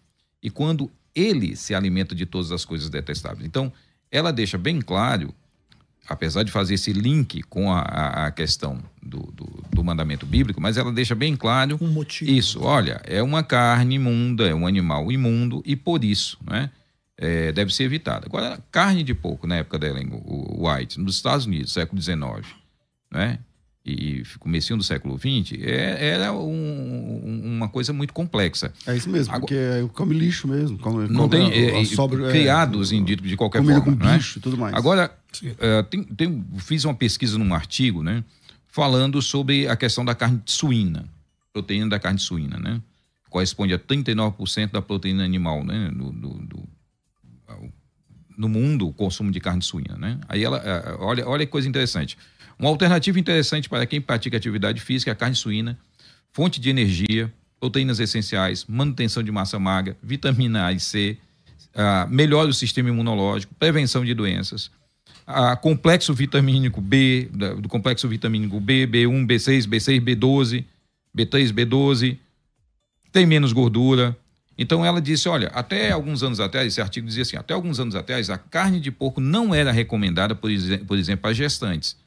[0.42, 3.46] e quando ele se alimenta de todas as coisas detestáveis.
[3.46, 3.72] Então,
[4.10, 5.34] ela deixa bem claro,
[6.08, 10.78] apesar de fazer esse link com a, a, questão do, do, do, mandamento bíblico, mas
[10.78, 12.30] ela deixa bem claro um motivo.
[12.30, 12.62] isso.
[12.62, 16.72] Olha, é uma carne imunda, é um animal imundo e por isso, não é?
[17.54, 18.26] Deve ser evitada.
[18.26, 22.18] Agora, carne de porco, na época dela, o White, nos Estados Unidos, século XIX,
[23.12, 23.38] né?
[23.86, 28.72] E comecinho do século XX, é, era um, uma coisa muito complexa.
[28.86, 30.78] É isso mesmo, Agora, porque come lixo mesmo.
[30.78, 33.98] Come, não come, tem, é, sobra, criados é, em, de, de qualquer comida forma.
[33.98, 34.76] com bicho e tudo mais.
[34.76, 35.12] Agora,
[35.44, 38.24] uh, tem, tem, fiz uma pesquisa num artigo, né,
[38.68, 41.06] falando sobre a questão da carne suína,
[41.52, 42.80] proteína da carne suína, né,
[43.32, 46.70] corresponde a 39% da proteína animal, né, no, no, no,
[48.38, 50.20] no, mundo, o consumo de carne suína, né.
[50.28, 52.18] Aí ela, uh, olha, olha que coisa interessante.
[52.58, 55.78] Uma alternativa interessante para quem pratica atividade física é a carne suína,
[56.32, 61.18] fonte de energia, proteínas essenciais, manutenção de massa magra, vitamina A e C,
[61.76, 64.72] uh, melhora o sistema imunológico, prevenção de doenças,
[65.28, 70.66] uh, complexo vitamínico B, do complexo vitamínico B, B1, B6, B6, B12,
[71.16, 72.18] B3, B12,
[73.12, 74.18] tem menos gordura.
[74.62, 77.96] Então ela disse, olha, até alguns anos atrás, esse artigo dizia assim, até alguns anos
[77.96, 80.52] atrás, a carne de porco não era recomendada, por,
[80.86, 81.98] por exemplo, para gestantes.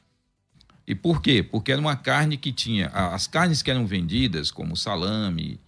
[0.87, 1.43] E por quê?
[1.43, 2.87] Porque era uma carne que tinha.
[2.87, 5.59] As carnes que eram vendidas, como salame,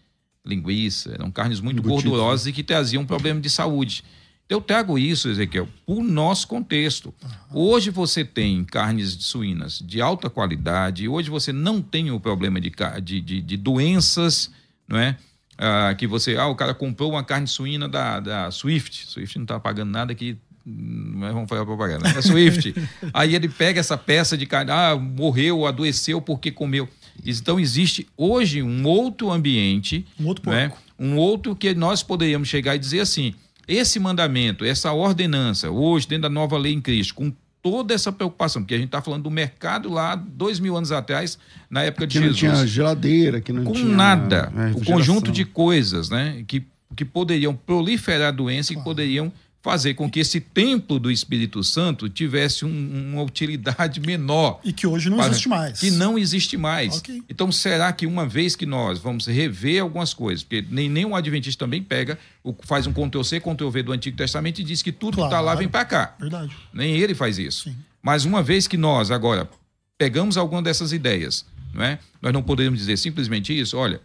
[0.46, 2.10] linguiça, eram carnes muito Embutido.
[2.10, 4.02] gordurosas e que traziam um problema de saúde.
[4.48, 7.14] Eu trago isso, Ezequiel, por nosso contexto.
[7.54, 12.72] Hoje você tem carnes suínas de alta qualidade, hoje você não tem o problema de,
[13.04, 14.50] de, de, de doenças,
[14.88, 15.18] não é?
[15.58, 19.44] Ah, que você, ah, o cara comprou uma carne suína da, da Swift, Swift não
[19.44, 22.76] está pagando nada aqui, mas vamos fazer a propaganda, é Swift.
[23.14, 26.88] Aí ele pega essa peça de carne, ah, morreu, adoeceu porque comeu.
[27.26, 30.72] Então existe hoje um outro ambiente, um outro né?
[31.00, 33.34] um outro que nós poderíamos chegar e dizer assim,
[33.68, 38.62] esse mandamento, essa ordenança, hoje dentro da nova lei em Cristo, com toda essa preocupação,
[38.62, 41.38] porque a gente está falando do mercado lá dois mil anos atrás,
[41.70, 42.40] na época de que Jesus.
[42.40, 43.86] Que não tinha geladeira, que não com tinha...
[43.86, 44.52] Com nada.
[44.56, 46.44] É, o conjunto de coisas, né?
[46.48, 46.66] Que,
[46.96, 52.64] que poderiam proliferar doença e poderiam fazer com que esse templo do Espírito Santo tivesse
[52.64, 54.60] um, uma utilidade menor.
[54.64, 55.80] E que hoje não para, existe mais.
[55.80, 56.98] Que não existe mais.
[56.98, 57.22] Okay.
[57.30, 61.16] Então, será que uma vez que nós vamos rever algumas coisas, porque nem, nem o
[61.16, 62.18] Adventista também pega,
[62.64, 65.56] faz um Ctrl-C, Ctrl-V do Antigo Testamento e diz que tudo claro, que está lá
[65.56, 66.16] vem para cá.
[66.20, 66.56] Verdade.
[66.74, 67.66] Nem ele faz isso.
[67.66, 67.76] Sim.
[68.02, 69.50] Mas uma vez que nós, agora,
[69.98, 72.00] pegamos alguma dessas ideias, não é?
[72.22, 74.00] nós não podemos dizer simplesmente isso, olha,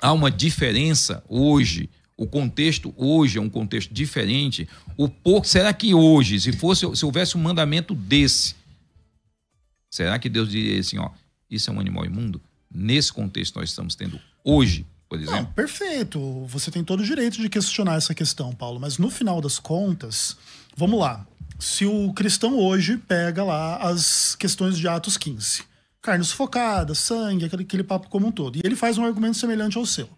[0.00, 4.68] há uma diferença hoje o contexto hoje é um contexto diferente.
[4.96, 8.54] O porco, será que hoje, se fosse, se houvesse um mandamento desse,
[9.90, 11.10] será que Deus diria assim, ó,
[11.50, 12.40] isso é um animal imundo?
[12.72, 15.36] Nesse contexto nós estamos tendo hoje, por exemplo.
[15.36, 16.44] Não, perfeito.
[16.46, 20.36] Você tem todo o direito de questionar essa questão, Paulo, mas no final das contas,
[20.76, 21.26] vamos lá.
[21.58, 25.62] Se o cristão hoje pega lá as questões de Atos 15,
[26.02, 29.78] carne sufocada, sangue, aquele, aquele papo como um todo, e ele faz um argumento semelhante
[29.78, 30.08] ao seu.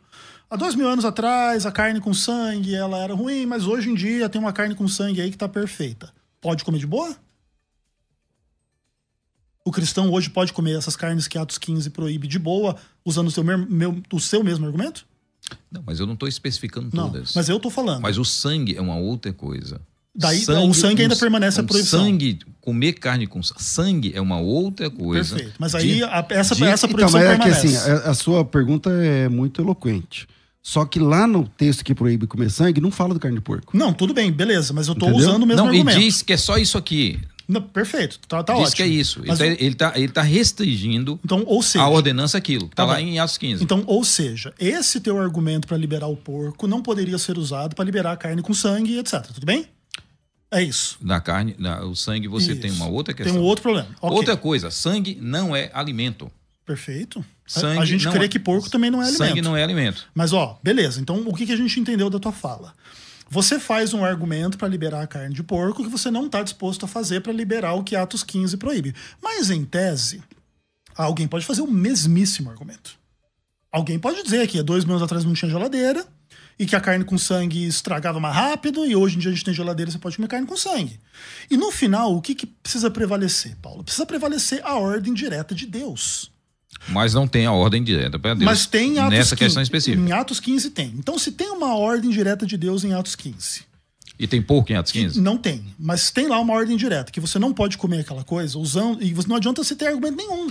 [0.48, 3.94] Há dois mil anos atrás, a carne com sangue ela era ruim, mas hoje em
[3.94, 6.12] dia tem uma carne com sangue aí que está perfeita.
[6.40, 7.16] Pode comer de boa?
[9.64, 13.30] O cristão hoje pode comer essas carnes que Atos 15 proíbe de boa, usando o
[13.32, 15.04] seu, meu, o seu mesmo argumento?
[15.70, 17.34] Não, mas eu não estou especificando não, todas.
[17.34, 18.02] Mas eu estou falando.
[18.02, 19.80] Mas o sangue é uma outra coisa.
[20.14, 22.04] Daí sangue, o sangue ainda permanece a proibição.
[22.04, 25.34] Sangue, comer carne com sangue é uma outra coisa.
[25.34, 25.56] Perfeito.
[25.58, 27.66] Mas aí de, a, essa, de, essa proibição então, mas permanece.
[27.66, 30.26] É que, assim, a, a, sua pergunta é muito eloquente.
[30.66, 33.76] Só que lá no texto que proíbe comer sangue, não fala do carne de porco.
[33.76, 35.28] Não, tudo bem, beleza, mas eu tô Entendeu?
[35.28, 35.96] usando o mesmo não, argumento.
[35.96, 37.20] E diz que é só isso aqui.
[37.46, 38.76] Não, perfeito, tá, tá diz ótimo.
[38.76, 39.22] que é isso.
[39.24, 42.74] Mas ele, está, ele, tá, ele tá restringindo então, ou seja, a ordenança aquilo, que
[42.74, 43.62] tá, tá lá em Atos 15.
[43.62, 47.84] Então, ou seja, esse teu argumento para liberar o porco não poderia ser usado para
[47.84, 49.24] liberar a carne com sangue, etc.
[49.24, 49.66] Tudo bem?
[50.50, 50.98] É isso.
[51.00, 52.60] Na carne, na, o sangue você isso.
[52.60, 53.34] tem uma outra questão.
[53.34, 53.88] Tem um outro problema.
[54.00, 54.16] Okay.
[54.16, 56.28] Outra coisa, sangue não é alimento.
[56.66, 57.24] Perfeito.
[57.46, 59.28] Sangue a, gente crê é, que porco também não é alimento.
[59.28, 60.06] Sangue não é alimento.
[60.14, 61.00] Mas, ó, beleza.
[61.00, 62.74] Então, o que, que a gente entendeu da tua fala?
[63.30, 66.84] Você faz um argumento para liberar a carne de porco que você não está disposto
[66.84, 68.94] a fazer para liberar o que Atos 15 proíbe.
[69.22, 70.22] Mas, em tese,
[70.96, 72.98] alguém pode fazer o mesmíssimo argumento.
[73.70, 76.06] Alguém pode dizer que há dois mil anos atrás não tinha geladeira,
[76.58, 79.44] e que a carne com sangue estragava mais rápido, e hoje em dia a gente
[79.44, 80.98] tem geladeira, você pode comer carne com sangue.
[81.50, 83.84] E no final, o que, que precisa prevalecer, Paulo?
[83.84, 86.30] Precisa prevalecer a ordem direta de Deus.
[86.88, 88.44] Mas não tem a ordem direta para Deus.
[88.44, 90.08] Mas tem em Atos nessa 15, questão específica.
[90.08, 90.92] Em Atos 15 tem.
[90.96, 93.62] Então, se tem uma ordem direta de Deus em Atos 15.
[94.18, 95.20] E tem pouco em Atos 15?
[95.20, 95.64] Não tem.
[95.78, 99.02] Mas tem lá uma ordem direta, que você não pode comer aquela coisa usando.
[99.02, 100.50] E não adianta você ter argumento nenhum.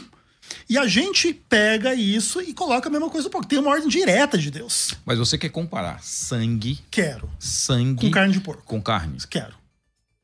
[0.69, 4.38] E a gente pega isso e coloca a mesma coisa porque tem uma ordem direta
[4.38, 4.93] de Deus.
[5.04, 6.80] Mas você quer comparar sangue.
[6.91, 7.30] Quero.
[7.39, 8.06] Sangue.
[8.08, 8.62] Com carne de porco.
[8.65, 9.17] Com carne.
[9.30, 9.56] Quero.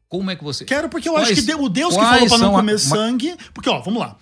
[0.08, 0.64] Como é que você.
[0.66, 2.78] Quero porque eu Quais- acho que o Deus que falou pra não a- comer ma-
[2.78, 3.36] sangue.
[3.54, 4.16] Porque, ó, vamos lá.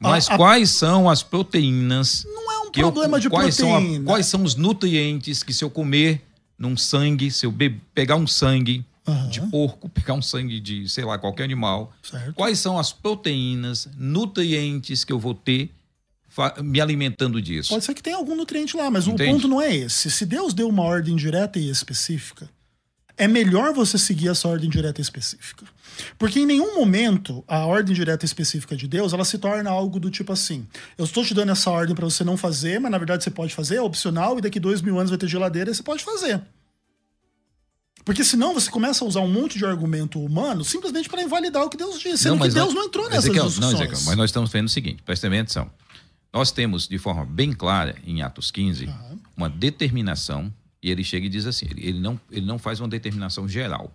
[0.00, 2.26] Mas A- a- quais são as proteínas?
[2.28, 4.04] Não é um que eu- problema de quais São a- proteína.
[4.04, 6.22] quais são os nutrientes que se eu comer
[6.58, 9.28] num sangue, se eu be- pegar um sangue Aham.
[9.28, 12.34] de porco, pegar um sangue de, sei lá, qualquer animal, Certo.
[12.34, 15.70] quais são as proteínas, nutrientes que eu vou ter
[16.62, 17.68] me alimentando disso?
[17.70, 19.30] Pode ser que tenha algum nutriente lá, mas Entende?
[19.30, 20.10] o ponto não é esse.
[20.10, 22.50] Se Deus deu uma ordem direta e específica,
[23.16, 25.64] é melhor você seguir essa ordem direta e específica.
[26.18, 30.10] Porque em nenhum momento a ordem direta específica de Deus ela se torna algo do
[30.10, 33.24] tipo assim: eu estou te dando essa ordem para você não fazer, mas na verdade
[33.24, 35.82] você pode fazer, é opcional, e daqui dois mil anos vai ter geladeira e você
[35.82, 36.40] pode fazer.
[38.04, 41.70] Porque senão você começa a usar um monte de argumento humano simplesmente para invalidar o
[41.70, 42.24] que Deus disse.
[42.24, 43.72] Sendo que Deus não entrou nessas Ezequiel, discussões.
[43.72, 45.70] Não, Ezequiel, mas nós estamos vendo o seguinte, presta bem atenção.
[46.30, 48.92] Nós temos, de forma bem clara, em Atos 15,
[49.36, 50.52] uma determinação,
[50.82, 53.90] e ele chega e diz assim, ele não, ele não faz uma determinação geral.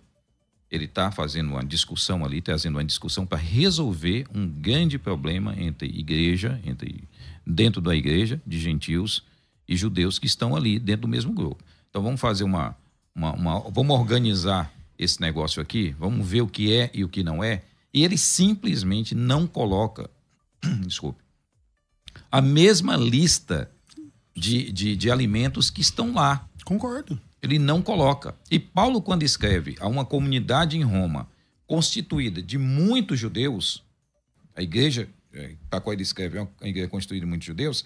[0.70, 5.88] Ele está fazendo uma discussão ali, trazendo uma discussão para resolver um grande problema entre
[5.88, 7.02] igreja, entre
[7.44, 9.24] dentro da igreja, de gentios
[9.68, 11.62] e judeus que estão ali dentro do mesmo grupo.
[11.88, 12.76] Então vamos fazer uma,
[13.14, 17.24] uma, uma- vamos organizar esse negócio aqui, vamos ver o que é e o que
[17.24, 17.62] não é.
[17.92, 20.08] E ele simplesmente não coloca,
[20.86, 21.20] desculpe,
[22.30, 23.68] a mesma lista
[24.36, 26.48] de, de, de alimentos que estão lá.
[26.64, 27.20] Concordo.
[27.42, 28.34] Ele não coloca.
[28.50, 31.28] E Paulo, quando escreve a uma comunidade em Roma
[31.66, 33.82] constituída de muitos judeus,
[34.54, 35.08] a igreja
[35.70, 37.84] para a qual ele escreve é uma igreja constituída de muitos judeus,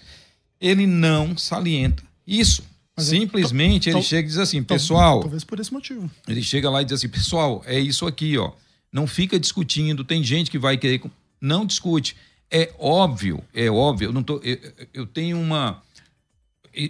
[0.60, 2.62] ele não salienta isso.
[2.96, 6.10] Mas é- Simplesmente ele tal- chega e diz assim, pessoal, Talvez por esse motivo.
[6.26, 8.52] ele chega lá e diz assim, pessoal, é isso aqui, ó.
[8.92, 11.02] Não fica discutindo, tem gente que vai querer.
[11.40, 12.16] Não discute.
[12.50, 14.06] É óbvio, é óbvio.
[14.08, 14.58] Eu, não tô, eu,
[14.94, 15.82] eu tenho uma.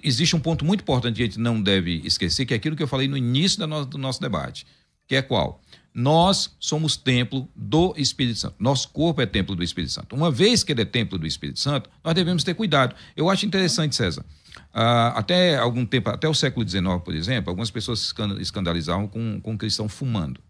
[0.02, 2.82] Existe um ponto muito importante que a gente não deve esquecer, que é aquilo que
[2.82, 4.66] eu falei no início no- do nosso debate.
[5.06, 5.60] Que é qual?
[5.94, 8.56] Nós somos templo do Espírito Santo.
[8.58, 10.16] Nosso corpo é templo do Espírito Santo.
[10.16, 12.96] Uma vez que ele é templo do Espírito Santo, nós devemos ter cuidado.
[13.16, 14.24] Eu acho interessante, César.
[14.72, 19.06] ah, até algum tempo, até o século XIX, por exemplo, algumas pessoas se escan- escandalizavam
[19.06, 20.40] com, com um cristão fumando.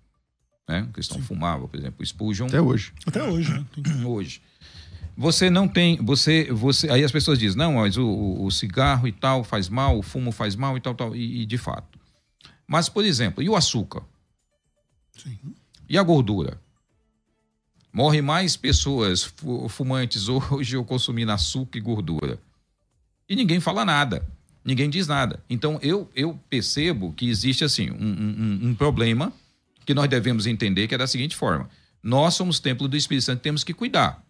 [0.68, 0.83] Né?
[0.88, 2.92] Um cristão fumava, por exemplo, o Spurgeon Até hoje.
[3.07, 3.64] Até hoje, né?
[4.07, 4.40] Hoje.
[5.16, 9.06] Você não tem, você, você, aí as pessoas dizem, não, mas o, o- o cigarro
[9.08, 11.98] e tal faz mal, o fumo faz mal e tal, tal, e, e de fato.
[12.66, 14.02] Mas, por exemplo, e o açúcar?
[15.16, 15.38] Sim.
[15.88, 16.60] E a gordura?
[17.92, 22.38] Morrem mais pessoas fu- fumantes hoje ou consumindo açúcar e gordura.
[23.28, 24.26] E ninguém fala nada.
[24.64, 25.42] Ninguém diz nada.
[25.48, 29.32] Então, eu, eu percebo que existe, assim, um, um- um- um problema
[29.84, 31.68] que nós devemos entender, que é da seguinte forma.
[32.02, 34.23] Nós somos templo do Espírito Santo, temos que cuidar.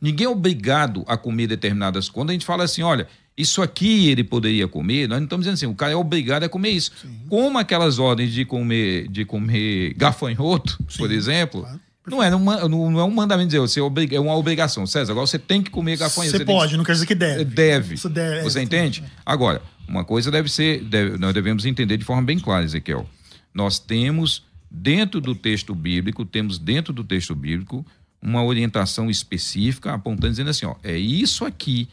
[0.00, 2.14] Ninguém é obrigado a comer determinadas coisas.
[2.14, 5.54] Quando a gente fala assim, olha, isso aqui ele poderia comer, nós não estamos dizendo
[5.54, 6.92] assim, o cara é obrigado a comer isso.
[7.28, 11.80] Como aquelas ordens de comer, de comer gafanhoto, por exemplo, claro.
[12.06, 14.86] não, é, uma- não é um mandamento dizer, você é é uma obrigação.
[14.86, 16.36] César, agora você tem que comer gafanhoto.
[16.36, 17.44] Você que- pode, não quer dizer que deve.
[17.44, 17.96] Deve.
[17.96, 19.02] Você deve, Você é, entende?
[19.24, 23.08] Agora, uma coisa deve ser, deve- nós devemos entender de forma bem clara, Ezequiel.
[23.52, 27.84] Nós temos dentro do texto bíblico, temos dentro do texto bíblico
[28.24, 31.88] uma orientação específica apontando dizendo assim, ó, é isso aqui,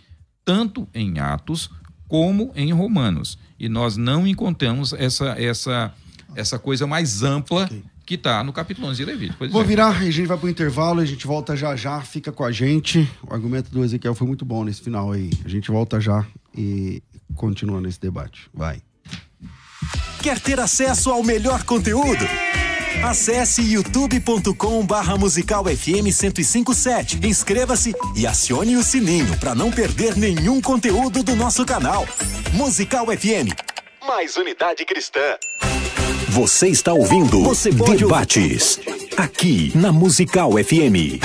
[0.46, 1.70] tanto em Atos
[2.08, 3.38] como em Romanos.
[3.60, 5.94] E nós não encontramos essa essa
[6.34, 7.70] essa coisa mais ampla
[8.06, 9.50] que está no capítulo 11 de Levítico.
[9.50, 9.66] Vou é.
[9.66, 12.52] virar, e a gente vai pro intervalo, a gente volta já já, fica com a
[12.52, 13.10] gente.
[13.28, 15.30] O argumento do Ezequiel foi muito bom nesse final aí.
[15.44, 16.26] A gente volta já
[16.58, 17.04] e
[17.36, 18.50] continua nesse debate.
[18.54, 18.82] Vai.
[20.22, 22.26] Quer ter acesso ao melhor conteúdo?
[23.04, 27.20] Acesse youtube.com barra musical FM 1057.
[27.24, 32.08] Inscreva-se e acione o sininho para não perder nenhum conteúdo do nosso canal.
[32.54, 33.50] Musical FM.
[34.08, 35.20] Mais unidade cristã.
[36.30, 38.80] Você está ouvindo Você Debates.
[39.18, 41.20] Aqui na Musical FM.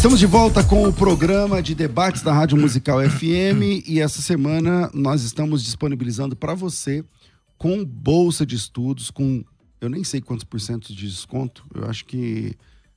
[0.00, 4.90] Estamos de volta com o programa de debates da Rádio Musical FM e essa semana
[4.94, 7.04] nós estamos disponibilizando para você
[7.58, 9.44] com bolsa de estudos, com
[9.78, 12.56] eu nem sei quantos por cento de desconto, eu acho que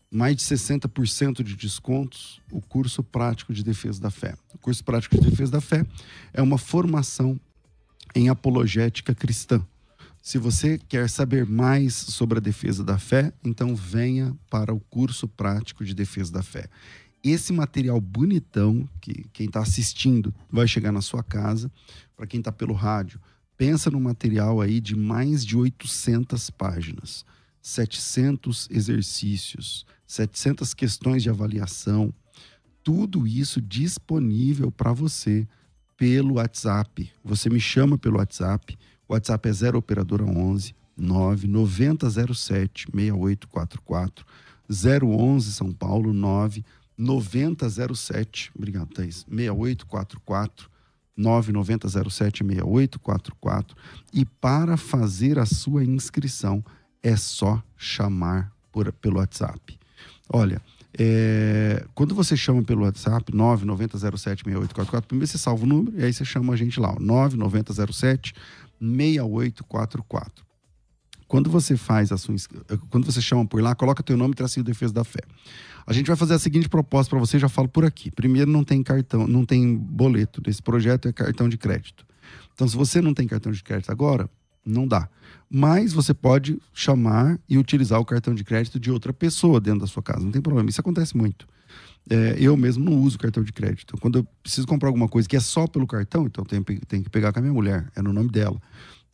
[0.09, 4.35] mais de 60% de descontos, o curso prático de defesa da fé.
[4.53, 5.85] O curso prático de defesa da fé
[6.33, 7.37] é uma formação
[8.15, 9.61] em apologética cristã.
[10.23, 15.27] Se você quer saber mais sobre a defesa da fé, então venha para o curso
[15.27, 16.69] prático de defesa da fé.
[17.21, 21.69] Esse material bonitão que quem está assistindo vai chegar na sua casa,
[22.15, 23.19] para quem está pelo rádio,
[23.57, 27.25] pensa no material aí de mais de 800 páginas,
[27.61, 32.13] 700 exercícios, 700 questões de avaliação,
[32.81, 35.45] tudo isso disponível para você
[35.97, 37.11] pelo WhatsApp.
[37.25, 38.77] Você me chama pelo WhatsApp
[39.07, 44.25] WhatsApp é 0 operadora 11 9 9007 6844
[44.69, 46.63] 011 São Paulo 9
[46.97, 49.25] 9007 obrigado Thaís.
[49.29, 50.69] 6844
[51.15, 53.75] 99007 6844
[54.13, 56.63] e para fazer a sua inscrição
[57.01, 59.77] é só chamar por, pelo WhatsApp.
[60.29, 60.61] Olha,
[60.97, 66.23] é, quando você chama pelo WhatsApp 990076844, primeiro você salva o número e aí você
[66.23, 68.33] chama a gente lá, 99007
[68.83, 70.45] 6844.
[71.27, 72.35] Quando você faz a sua
[72.89, 75.21] quando você chama por lá, coloca teu nome e tracinho defesa da fé.
[75.87, 78.11] A gente vai fazer a seguinte proposta para você, já falo por aqui.
[78.11, 82.05] Primeiro, não tem cartão, não tem boleto desse projeto, é cartão de crédito.
[82.53, 84.29] Então, se você não tem cartão de crédito agora,
[84.65, 85.09] não dá.
[85.49, 89.87] Mas você pode chamar e utilizar o cartão de crédito de outra pessoa dentro da
[89.87, 90.69] sua casa, não tem problema.
[90.69, 91.47] Isso acontece muito.
[92.09, 93.97] É, eu mesmo não uso cartão de crédito.
[93.97, 97.09] Quando eu preciso comprar alguma coisa que é só pelo cartão, então tenho, tenho que
[97.09, 98.61] pegar com a minha mulher, é no nome dela.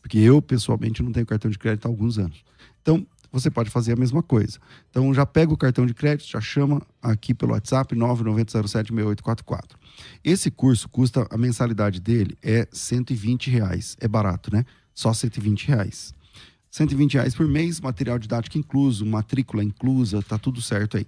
[0.01, 2.43] Porque eu, pessoalmente, não tenho cartão de crédito há alguns anos.
[2.81, 4.57] Então, você pode fazer a mesma coisa.
[4.89, 9.75] Então, já pega o cartão de crédito, já chama aqui pelo WhatsApp 990076844.
[10.23, 13.95] Esse curso custa, a mensalidade dele é 120 reais.
[13.99, 14.65] É barato, né?
[14.95, 16.13] Só 120 reais.
[16.71, 21.05] 120 reais por mês, material didático incluso, matrícula inclusa, tá tudo certo aí.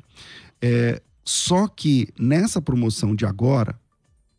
[0.62, 3.80] É, só que nessa promoção de agora,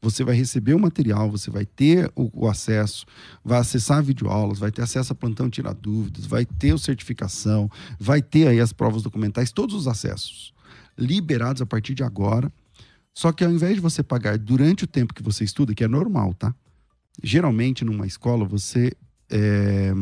[0.01, 3.07] você vai receber o material, você vai ter o, o acesso,
[3.45, 7.71] vai acessar videoaulas, vai ter acesso a plantão tirar dúvidas, vai ter o certificação,
[8.01, 10.53] vai ter aí as provas documentais, todos os acessos
[10.99, 12.53] liberados a partir de agora.
[13.15, 15.89] Só que ao invés de você pagar durante o tempo que você estuda, que é
[15.89, 16.53] normal, tá?
[17.23, 18.93] Geralmente numa escola você,
[19.31, 19.93] é,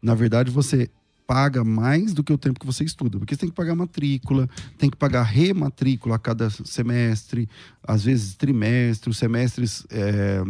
[0.00, 0.88] na verdade, você
[1.26, 4.48] paga mais do que o tempo que você estuda, porque você tem que pagar matrícula,
[4.76, 7.48] tem que pagar rematrícula a cada semestre,
[7.82, 10.42] às vezes trimestre, os semestres, é,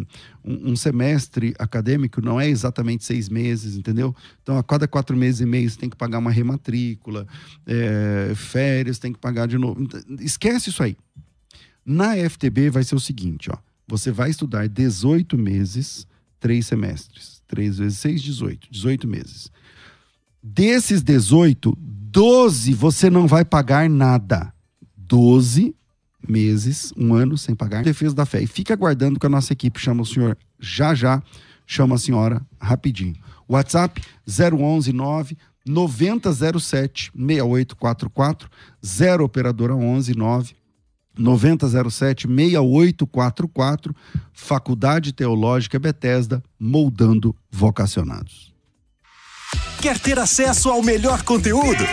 [0.45, 4.15] um, um, semestre acadêmico não é exatamente seis meses, entendeu?
[4.43, 7.27] Então, a cada quatro meses e meio você tem que pagar uma rematrícula,
[7.67, 9.83] é, férias, tem que pagar de novo.
[9.83, 10.97] Então, esquece isso aí.
[11.85, 16.07] Na FTB vai ser o seguinte, ó, você vai estudar 18 meses,
[16.41, 17.43] três semestres.
[17.53, 18.69] 3 vezes 6, 18.
[18.71, 19.53] 18 meses.
[20.43, 24.53] Desses 18, 12 você não vai pagar nada.
[24.97, 25.75] 12
[26.29, 28.43] meses, um ano sem pagar defesa da fé.
[28.43, 31.23] E fica aguardando que a nossa equipe chama o senhor já já,
[31.67, 33.15] chama a senhora rapidinho.
[33.49, 38.51] WhatsApp 011 9 9007 6844
[38.85, 40.55] 0 operadora 11 9
[41.17, 43.95] 9007 6844
[44.33, 48.52] Faculdade Teológica Bethesda moldando vocacionados.
[49.81, 51.85] Quer ter acesso ao melhor conteúdo?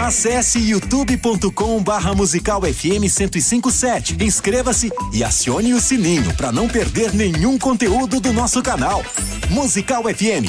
[0.00, 4.16] Acesse youtube.com barra musical FM 1057.
[4.24, 9.04] Inscreva-se e acione o sininho para não perder nenhum conteúdo do nosso canal.
[9.50, 10.48] Musical FM.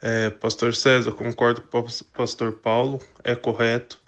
[0.00, 4.00] É, pastor César, concordo com o pastor Paulo, é correto.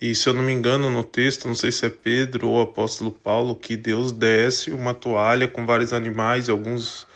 [0.00, 3.12] E se eu não me engano no texto, não sei se é Pedro ou apóstolo
[3.12, 7.06] Paulo, que Deus desce uma toalha com vários animais, alguns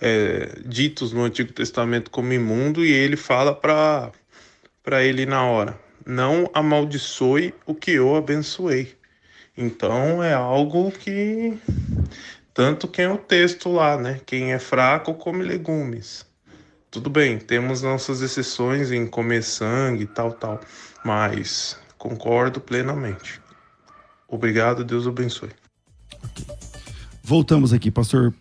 [0.00, 4.12] é, ditos no Antigo Testamento como imundo, e ele fala para
[5.02, 5.76] ele na hora:
[6.06, 8.96] Não amaldiçoe o que eu abençoei.
[9.56, 11.58] Então é algo que.
[12.54, 14.20] Tanto que é o texto lá, né?
[14.24, 16.24] Quem é fraco come legumes.
[16.90, 20.60] Tudo bem, temos nossas exceções em comer sangue e tal, tal.
[21.04, 23.40] Mas concordo plenamente.
[24.26, 25.50] Obrigado, Deus abençoe.
[27.22, 28.34] Voltamos aqui, pastor.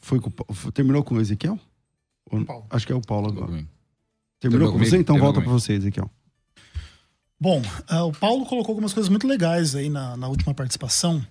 [0.00, 0.30] Foi com,
[0.72, 1.58] terminou com o Ezequiel?
[2.46, 2.66] Paulo.
[2.70, 3.46] Acho que é o Paulo agora.
[3.46, 3.68] Terminou
[4.40, 4.96] Terminou com você?
[4.96, 6.10] Então Terminou volta para você, Ezequiel.
[7.38, 11.24] Bom, ah, o Paulo colocou algumas coisas muito legais aí na, na última participação.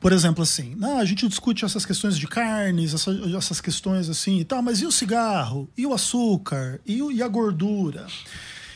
[0.00, 4.38] Por exemplo, assim, não, a gente discute essas questões de carnes, essa- essas questões assim
[4.40, 5.68] e tal, mas e o cigarro?
[5.76, 6.80] E o açúcar?
[6.84, 8.06] E, o- e a gordura?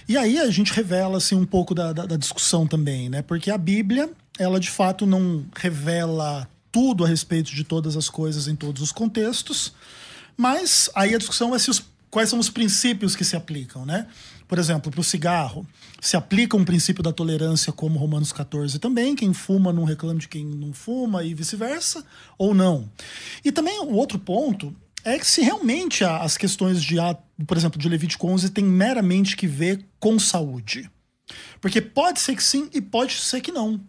[0.08, 3.20] E aí a gente revela assim, um pouco da, da, da discussão também, né?
[3.22, 8.48] Porque a Bíblia, ela de fato não revela tudo a respeito de todas as coisas
[8.48, 9.72] em todos os contextos,
[10.36, 14.06] mas aí a discussão é se os, quais são os princípios que se aplicam, né?
[14.46, 15.66] Por exemplo, para o cigarro,
[16.00, 20.26] se aplica um princípio da tolerância como Romanos 14 também, quem fuma não reclama de
[20.28, 22.02] quem não fuma e vice-versa,
[22.38, 22.88] ou não.
[23.44, 27.80] E também o outro ponto é que se realmente as questões de, a- por exemplo,
[27.80, 30.90] de Levítico 11 tem meramente que ver com saúde.
[31.60, 33.80] Porque pode ser que sim e pode ser que não.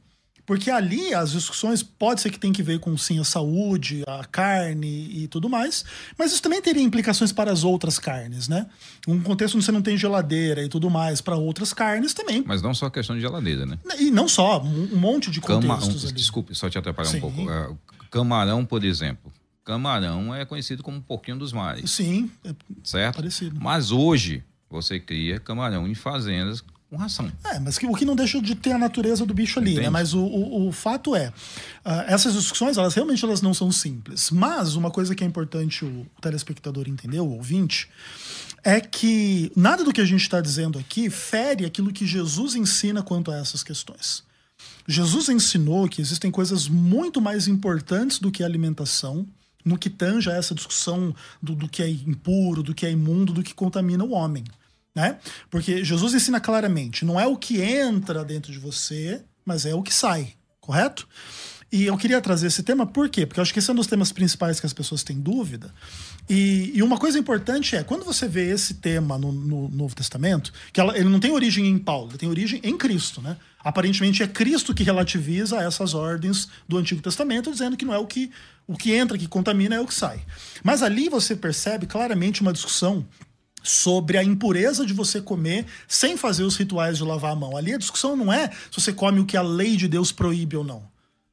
[0.45, 4.25] Porque ali as discussões pode ser que tem que ver com sim a saúde, a
[4.25, 5.85] carne e tudo mais,
[6.17, 8.65] mas isso também teria implicações para as outras carnes, né?
[9.07, 12.43] Um contexto onde você não tem geladeira e tudo mais para outras carnes também.
[12.47, 13.77] Mas não só questão de geladeira, né?
[13.99, 16.15] E não só, um monte de Cama, contextos um, ali.
[16.15, 17.17] desculpe, só te atrapalhar Sim.
[17.17, 17.47] um pouco.
[17.47, 17.71] Ah,
[18.09, 19.31] Camarão, por exemplo.
[19.69, 23.17] Camarão é conhecido como porquinho dos mares, Sim, é certo?
[23.17, 23.59] parecido.
[23.61, 27.31] Mas hoje você cria camarão em fazendas com ração.
[27.43, 29.85] É, mas que, o que não deixa de ter a natureza do bicho ali, Entende?
[29.85, 29.89] né?
[29.91, 31.31] Mas o, o, o fato é,
[31.85, 34.31] ah, essas discussões, elas realmente elas não são simples.
[34.31, 37.87] Mas uma coisa que é importante o telespectador entender, o ouvinte,
[38.63, 43.03] é que nada do que a gente está dizendo aqui fere aquilo que Jesus ensina
[43.03, 44.23] quanto a essas questões.
[44.87, 49.27] Jesus ensinou que existem coisas muito mais importantes do que a alimentação,
[49.65, 53.33] no que tange a essa discussão do, do que é impuro, do que é imundo,
[53.33, 54.43] do que contamina o homem.
[54.95, 55.17] Né?
[55.49, 59.83] Porque Jesus ensina claramente: não é o que entra dentro de você, mas é o
[59.83, 61.07] que sai, correto?
[61.71, 63.27] E eu queria trazer esse tema por quê?
[63.27, 65.71] Porque eu acho que esse é um dos temas principais que as pessoas têm dúvida.
[66.27, 70.51] E, e uma coisa importante é, quando você vê esse tema no, no Novo Testamento,
[70.73, 73.37] que ela- ele não tem origem em Paulo, ele tem origem em Cristo, né?
[73.63, 78.07] Aparentemente é Cristo que relativiza essas ordens do Antigo Testamento, dizendo que não é o
[78.07, 78.31] que,
[78.65, 80.21] o que entra, que contamina, é o que sai.
[80.63, 83.05] Mas ali você percebe claramente uma discussão
[83.61, 87.57] sobre a impureza de você comer sem fazer os rituais de lavar a mão.
[87.57, 90.55] Ali a discussão não é se você come o que a lei de Deus proíbe
[90.55, 90.83] ou não.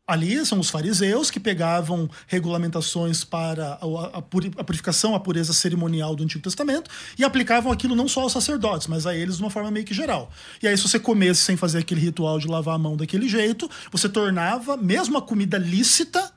[0.07, 5.52] Ali são os fariseus que pegavam regulamentações para a, a puri- a purificação, a pureza
[5.52, 6.88] cerimonial do Antigo Testamento
[7.18, 9.92] e aplicavam aquilo não só aos sacerdotes, mas a eles de uma forma meio que
[9.92, 10.30] geral.
[10.62, 13.68] E aí, se você comesse sem fazer aquele ritual de lavar a mão daquele jeito,
[13.90, 16.32] você tornava mesmo a comida lícita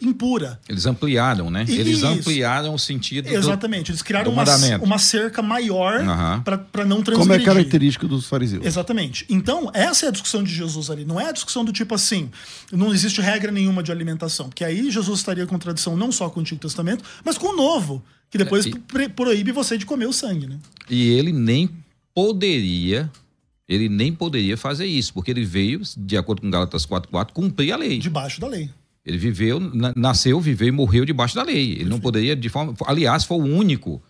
[0.00, 0.58] impura.
[0.68, 1.64] Eles ampliaram, né?
[1.68, 2.06] Eles Isso.
[2.06, 3.90] ampliaram o sentido do- Exatamente.
[3.90, 4.44] Eles criaram do uma,
[4.82, 6.42] uma cerca maior Aham.
[6.42, 7.44] para não Como é transgredir.
[7.46, 8.64] característico dos fariseus.
[8.64, 9.26] Exatamente.
[9.28, 11.04] Então, essa é a discussão de Jesus ali.
[11.04, 12.30] Não é a discussão do tipo assim,
[12.72, 14.48] não existe regra nenhuma de alimentação.
[14.48, 17.56] Porque aí Jesus estaria em contradição não só com o Antigo Testamento, mas com o
[17.56, 20.56] Novo, que depois É, e- proíbe você de comer o sangue, né?
[20.88, 21.68] E ele nem
[22.14, 23.10] poderia,
[23.68, 27.76] ele nem poderia fazer isso, porque ele veio, de acordo com Gálatas 4.4, cumprir a
[27.76, 27.98] lei.
[27.98, 28.70] Debaixo da lei.
[29.08, 31.72] Ele viveu, na- nasceu, viveu e morreu debaixo da lei.
[31.80, 32.74] Ele não poderia de forma.
[32.86, 34.00] Aliás, foi o único.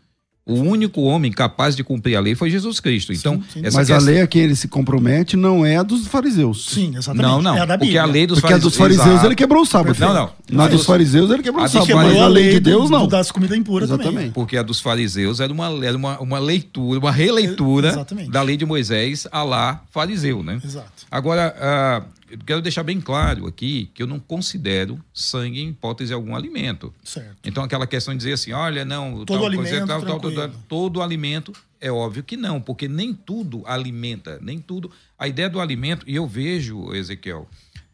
[0.51, 3.13] O único homem capaz de cumprir a lei foi Jesus Cristo.
[3.13, 3.61] Então, sim.
[3.63, 6.71] essa Mas a questão- lei a quem ele se compromete não é a dos fariseus.
[6.71, 7.21] Sim, exatamente.
[7.23, 7.55] Não, não.
[7.55, 8.03] É a da porque Bíblia.
[8.03, 9.05] a lei dos Porque a dos fariseus.
[9.05, 9.95] fariseus ele quebrou o sábado.
[10.01, 10.31] Não, não.
[10.51, 12.71] Na A dos fariseus ele quebrou a o sábado, Quebrou mas a lei de do-
[12.71, 13.07] Deus não.
[13.07, 14.07] das comidas impuras também.
[14.07, 14.33] Exatamente.
[14.33, 18.31] Porque a dos fariseus era uma, era uma, uma leitura, uma releitura Exatamente.
[18.31, 20.59] da lei de Moisés a lá fariseu, né?
[20.65, 20.91] Exato.
[21.11, 22.03] Agora, ah,
[22.45, 26.93] quero deixar bem claro aqui que eu não considero sangue em hipótese algum alimento.
[27.05, 27.37] Certo.
[27.45, 30.65] Então, aquela questão de dizer assim, olha, não, Todo tal alimento, coisa, tal, tal, tranquilo.
[30.69, 34.91] todo alimento, é óbvio que não, porque nem tudo alimenta, nem tudo.
[35.19, 37.49] A ideia do alimento, e eu vejo, Ezequiel,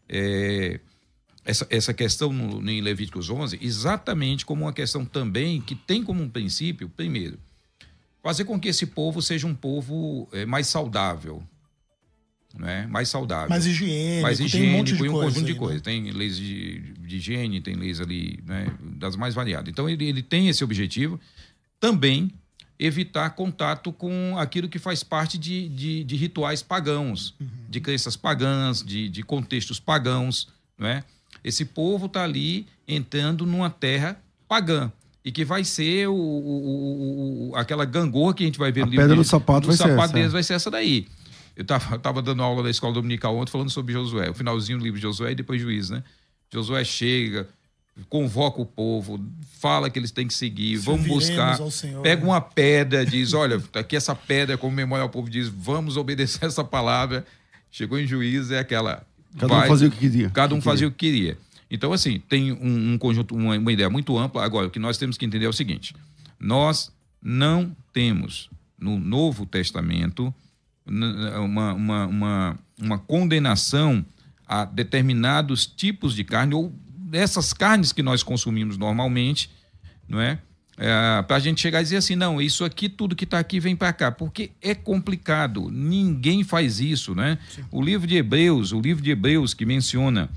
[0.09, 0.79] é,
[1.45, 6.21] essa, essa questão no, em Levíticos 11 exatamente como uma questão também que tem como
[6.21, 7.37] um princípio, primeiro,
[8.23, 11.43] fazer com que esse povo seja um povo é, mais saudável,
[12.57, 12.87] né?
[12.87, 15.53] mais saudável Mais higiênico, mais tem um higiênico monte de e um conjunto de aí,
[15.53, 15.59] né?
[15.59, 15.81] coisas.
[15.81, 19.69] Tem leis de, de higiene, tem leis ali, né, das mais variadas.
[19.69, 21.19] Então ele, ele tem esse objetivo
[21.79, 22.31] também
[22.77, 27.47] evitar contato com aquilo que faz parte de, de, de rituais pagãos, uhum.
[27.69, 30.49] de crenças pagãs, de, de contextos pagãos.
[30.77, 31.03] Não é?
[31.43, 34.91] Esse povo está ali entrando numa terra pagã
[35.23, 38.85] e que vai ser o, o, o, aquela gangorra que a gente vai ver a
[38.85, 39.03] no livro.
[39.03, 40.29] pedra do sapato, do vai, sapato ser essa, é.
[40.29, 41.07] vai ser essa daí.
[41.55, 44.83] Eu estava tava dando aula na escola dominical ontem falando sobre Josué, o finalzinho do
[44.83, 46.03] livro de Josué e depois juiz, né?
[46.51, 47.47] Josué chega,
[48.09, 49.23] convoca o povo,
[49.59, 52.27] fala que eles têm que seguir, vamos buscar, Senhor, pega né?
[52.27, 56.45] uma pedra, diz, olha, tá aqui essa pedra, como memória o povo diz, vamos obedecer
[56.45, 57.25] essa palavra.
[57.71, 59.05] Chegou em juiz, é aquela.
[59.37, 60.29] Cada vai, um fazia o que queria.
[60.29, 61.37] Cada um fazia o que queria.
[61.69, 64.45] Então, assim, tem um, um conjunto, uma, uma ideia muito ampla.
[64.45, 65.93] Agora, o que nós temos que entender é o seguinte:
[66.39, 66.91] nós
[67.21, 68.49] não temos
[68.79, 70.33] no Novo Testamento
[70.85, 74.05] uma, uma, uma, uma condenação
[74.47, 79.49] a determinados tipos de carne ou dessas carnes que nós consumimos normalmente,
[80.07, 80.39] não é?
[80.77, 83.59] é para a gente chegar e dizer assim, não, isso aqui, tudo que está aqui
[83.59, 87.39] vem para cá, porque é complicado, ninguém faz isso, né?
[87.49, 87.63] Sim.
[87.71, 90.29] O livro de Hebreus, o livro de Hebreus que menciona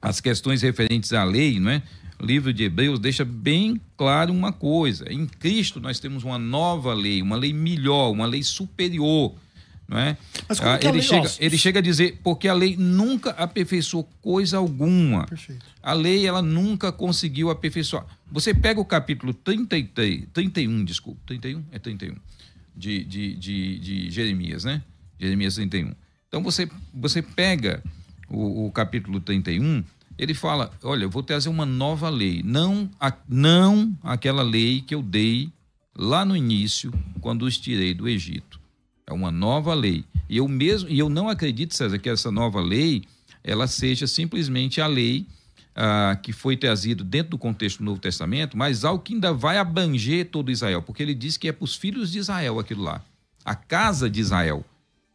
[0.00, 1.82] as questões referentes à lei, não é?
[2.20, 6.94] O livro de Hebreus deixa bem claro uma coisa: em Cristo nós temos uma nova
[6.94, 9.34] lei, uma lei melhor, uma lei superior.
[9.86, 10.16] Não é?
[10.48, 14.56] Mas como ah, ele, chega, ele chega a dizer, porque a lei nunca aperfeiçoou coisa
[14.56, 15.26] alguma.
[15.26, 15.64] Perfeito.
[15.82, 18.06] A lei ela nunca conseguiu aperfeiçoar.
[18.30, 21.62] Você pega o capítulo 33, 31, desculpa, 31?
[21.70, 22.14] É 31,
[22.74, 24.82] de, de, de, de Jeremias, né?
[25.20, 25.94] Jeremias 31.
[26.28, 27.82] Então você, você pega
[28.28, 29.84] o, o capítulo 31,
[30.18, 34.94] ele fala: olha, eu vou trazer uma nova lei, não, a, não aquela lei que
[34.94, 35.52] eu dei
[35.94, 38.63] lá no início, quando os tirei do Egito.
[39.06, 40.04] É uma nova lei.
[40.28, 43.04] E eu mesmo, e eu não acredito, César, que essa nova lei
[43.42, 45.26] ela seja simplesmente a lei
[45.74, 49.58] ah, que foi trazida dentro do contexto do Novo Testamento, mas algo que ainda vai
[49.58, 53.04] abranger todo Israel, porque ele diz que é para os filhos de Israel aquilo lá,
[53.44, 54.64] a casa de Israel.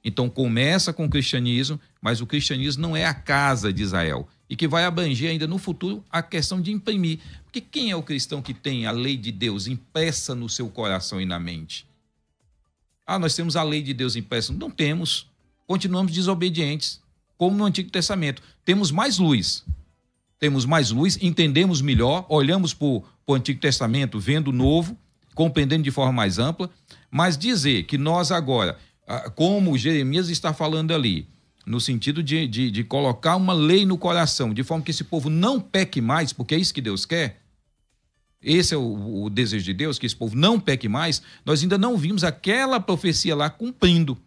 [0.03, 4.27] Então começa com o cristianismo, mas o cristianismo não é a casa de Israel.
[4.49, 7.19] E que vai abranger ainda no futuro a questão de imprimir.
[7.43, 11.21] Porque quem é o cristão que tem a lei de Deus impressa no seu coração
[11.21, 11.85] e na mente?
[13.09, 14.53] Ah, nós temos a lei de Deus impressa.
[14.53, 15.25] Não temos.
[15.65, 17.01] Continuamos desobedientes,
[17.39, 18.39] como no Antigo Testamento.
[18.63, 19.65] Temos mais luz.
[20.37, 24.95] Temos mais luz, entendemos melhor, olhamos para o Antigo Testamento, vendo o Novo,
[25.33, 26.69] compreendendo de forma mais ampla.
[27.09, 31.27] Mas dizer que nós agora ah, como Jeremias está falando ali,
[31.65, 35.31] no sentido de, de, de, colocar uma lei no coração, de forma que esse povo
[35.31, 37.41] não peque mais, porque é isso que Deus quer.
[38.41, 41.21] Esse é o, o desejo de Deus, que esse povo não peque mais.
[41.45, 44.17] Nós ainda não vimos aquela profecia lá cumprindo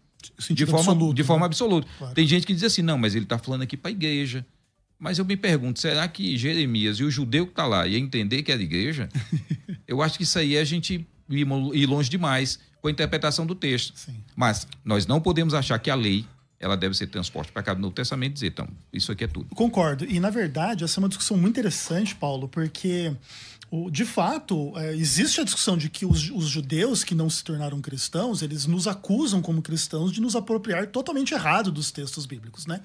[0.49, 1.45] de forma, absoluto, de forma né?
[1.47, 1.87] absoluta.
[1.97, 2.13] Claro.
[2.13, 4.45] Tem gente que diz assim, não, mas ele está falando aqui para a igreja.
[4.99, 8.43] Mas eu me pergunto, será que Jeremias e o judeu que está lá ia entender
[8.43, 9.09] que era igreja?
[9.87, 13.55] eu acho que isso aí é a gente ir longe demais com a interpretação do
[13.55, 13.97] texto.
[13.97, 14.15] Sim.
[14.35, 16.25] Mas nós não podemos achar que a lei
[16.59, 19.53] ela deve ser transposta para cada Novo Testamento e dizer, então, isso aqui é tudo.
[19.53, 20.05] Concordo.
[20.05, 23.13] E, na verdade, essa é uma discussão muito interessante, Paulo, porque
[23.89, 27.81] de fato, é, existe a discussão de que os, os, judeus que não se tornaram
[27.81, 32.81] cristãos, eles nos acusam como cristãos de nos apropriar totalmente errado dos textos bíblicos, né?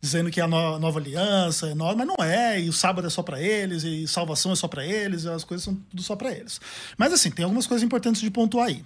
[0.00, 3.10] Dizendo que a no, nova aliança é nova, mas não é, e o sábado é
[3.10, 6.14] só para eles, e salvação é só para eles, e as coisas são tudo só
[6.14, 6.60] para eles.
[6.96, 8.84] Mas assim, tem algumas coisas importantes de pontuar aí.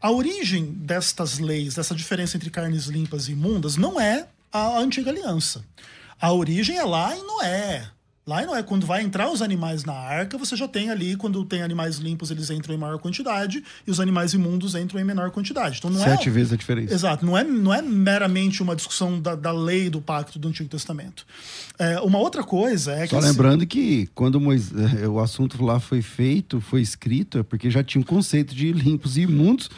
[0.00, 5.10] A origem destas leis, dessa diferença entre carnes limpas e imundas, não é a antiga
[5.10, 5.62] aliança.
[6.18, 7.90] A origem é lá em Noé,
[8.28, 11.44] Lá não é quando vai entrar os animais na arca, você já tem ali, quando
[11.44, 15.30] tem animais limpos, eles entram em maior quantidade e os animais imundos entram em menor
[15.30, 15.78] quantidade.
[15.78, 16.92] Então não é Sete é, vezes a diferença.
[16.92, 17.24] Exato.
[17.24, 21.24] Não é, não é meramente uma discussão da, da lei do pacto do Antigo Testamento.
[21.78, 23.10] É, uma outra coisa é que.
[23.10, 27.70] Só lembrando que quando Moisés, é, o assunto lá foi feito, foi escrito, é porque
[27.70, 29.70] já tinha um conceito de limpos e imundos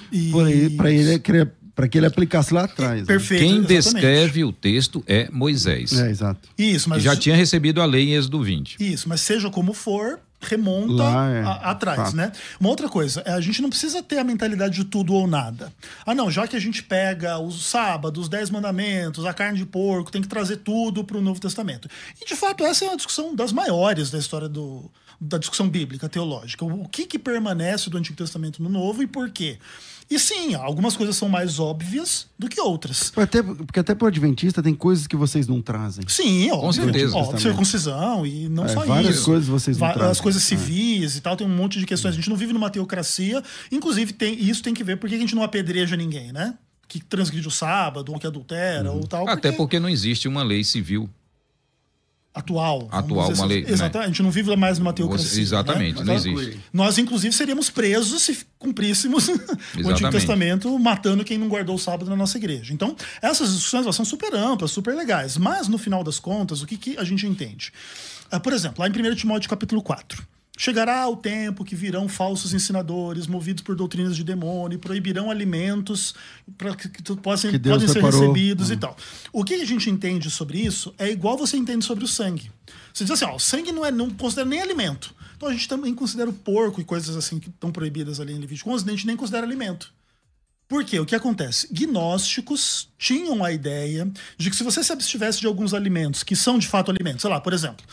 [0.78, 3.03] para ele, ele para que ele aplicasse lá atrás.
[3.03, 3.07] Né?
[3.07, 3.41] Perfeito.
[3.41, 3.83] Quem exatamente.
[3.83, 5.93] descreve o texto é Moisés.
[5.93, 6.49] É, exato.
[6.59, 8.79] Isso, mas já tinha recebido a lei em Êxodo 20.
[8.81, 12.33] Isso, mas seja como for, remonta é, a, atrás, né?
[12.59, 15.72] Uma outra coisa, é, a gente não precisa ter a mentalidade de tudo ou nada.
[16.05, 19.64] Ah, não, já que a gente pega os sábados, os dez mandamentos, a carne de
[19.64, 21.89] porco, tem que trazer tudo para o Novo Testamento.
[22.20, 26.09] E de fato essa é uma discussão das maiores da história do, da discussão bíblica
[26.09, 26.64] teológica.
[26.64, 29.59] O que que permanece do Antigo Testamento no Novo e por quê?
[30.11, 33.12] E sim, algumas coisas são mais óbvias do que outras.
[33.14, 36.02] Até, porque até para o Adventista tem coisas que vocês não trazem.
[36.09, 36.61] Sim, óbvio.
[36.61, 37.16] Com certeza.
[37.16, 39.24] Óbvio, circuncisão e não é, só várias isso.
[39.26, 40.11] coisas vocês não trazem.
[40.11, 40.44] As coisas é.
[40.46, 41.18] civis é.
[41.18, 42.14] e tal, tem um monte de questões.
[42.14, 43.42] A gente não vive numa teocracia.
[43.70, 46.54] Inclusive, tem, isso tem que ver porque a gente não apedreja ninguém, né?
[46.86, 49.00] Que transgride o sábado, ou que adultera, uhum.
[49.00, 49.28] ou tal.
[49.28, 49.56] Até porque...
[49.56, 51.11] porque não existe uma lei civil
[52.35, 52.89] atual.
[52.91, 53.47] Atual, uma assim.
[53.47, 53.70] lei, né?
[53.70, 54.05] Exatamente.
[54.05, 55.29] A gente não vive mais numa teocracia.
[55.29, 56.05] Você- exatamente, né?
[56.05, 56.61] não Então, existe.
[56.72, 59.51] Nós, inclusive, seríamos presos se cumpríssemos o Antigo
[59.81, 60.12] Exatamente.
[60.12, 62.72] Testamento matando quem não guardou o sábado na nossa igreja.
[62.72, 65.37] Então, essas discussões elas são super amplas, super legais.
[65.37, 67.72] Mas, no final das contas, o que, que a gente entende?
[68.31, 70.22] Ah, por exemplo, lá em 1 Timóteo capítulo 4.
[70.61, 76.16] Chegará o tempo que virão falsos ensinadores, movidos por doutrinas de demônio, proibirão alimentos
[76.59, 78.78] para que, que possam, Que podem ser recebidos e Hum.
[78.78, 78.96] tal.
[79.32, 82.50] O que a gente entende sobre isso é igual você entende sobre o sangue.
[82.92, 85.14] Você diz assim, ó, o sangue não é não considera nem alimento.
[85.36, 88.38] Então a gente também considera o porco e coisas assim que estão proibidas ali em
[88.40, 89.92] Levítico 11, a gente nem considera alimento.
[90.66, 90.98] Por quê?
[90.98, 91.68] O que acontece?
[91.72, 96.59] Gnósticos tinham a ideia de que se você se abstivesse de alguns alimentos que são
[96.59, 97.86] de fato alimentos, sei lá, por exemplo,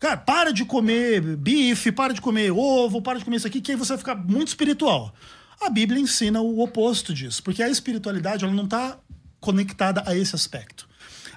[0.00, 3.70] cara, para de comer bife, para de comer ovo, para de comer isso aqui, que
[3.70, 5.14] aí você vai ficar muito espiritual.
[5.60, 8.98] A Bíblia ensina o oposto disso, porque a espiritualidade ela não está
[9.38, 10.88] conectada a esse aspecto.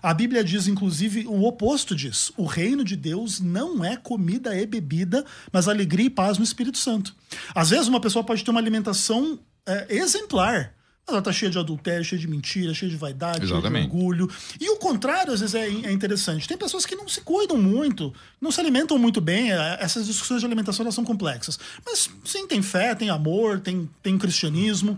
[0.01, 2.34] A Bíblia diz, inclusive, o oposto disso.
[2.36, 6.78] O reino de Deus não é comida e bebida, mas alegria e paz no Espírito
[6.78, 7.16] Santo.
[7.55, 10.74] Às vezes, uma pessoa pode ter uma alimentação é, exemplar.
[11.06, 13.86] Ela tá cheia de adultério, cheia de mentira, cheia de vaidade, cheia de Exatamente.
[13.93, 14.30] orgulho.
[14.60, 16.47] E o contrário, às vezes, é, é interessante.
[16.47, 19.51] Tem pessoas que não se cuidam muito, não se alimentam muito bem.
[19.51, 21.60] é, Essas discussões de alimentação elas são complexas.
[21.86, 24.97] Mas sim, tem fé, tem amor, tem, tem cristianismo.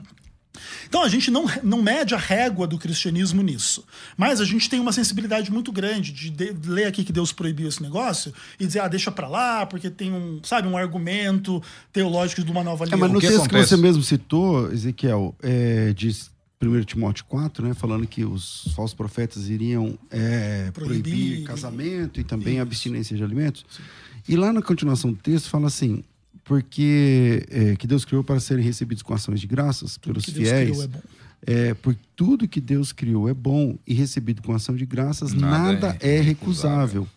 [0.87, 3.83] Então a gente não, não mede a régua do cristianismo nisso.
[4.17, 7.67] Mas a gente tem uma sensibilidade muito grande de, de ler aqui que Deus proibiu
[7.67, 12.43] esse negócio e dizer, ah, deixa pra lá, porque tem um, sabe, um argumento teológico
[12.43, 12.97] de uma nova É, aliança.
[12.97, 13.63] mas no que texto acontece?
[13.63, 16.31] que você mesmo citou, Ezequiel, é, diz
[16.61, 21.43] 1 Timóteo 4, né, falando que os falsos profetas iriam é, proibir, Proibir.
[21.43, 22.61] casamento e também Isso.
[22.63, 23.65] abstinência de alimentos.
[24.27, 26.03] E lá na continuação do texto fala assim,
[26.45, 30.47] porque é, que Deus criou para serem recebidos com ações de graças pelos que Deus
[30.47, 30.69] fiéis.
[30.69, 31.01] criou é bom.
[31.47, 35.73] É, por tudo que Deus criou é bom e recebido com ação de graças, Nada
[35.73, 37.07] nada, é é, recusável.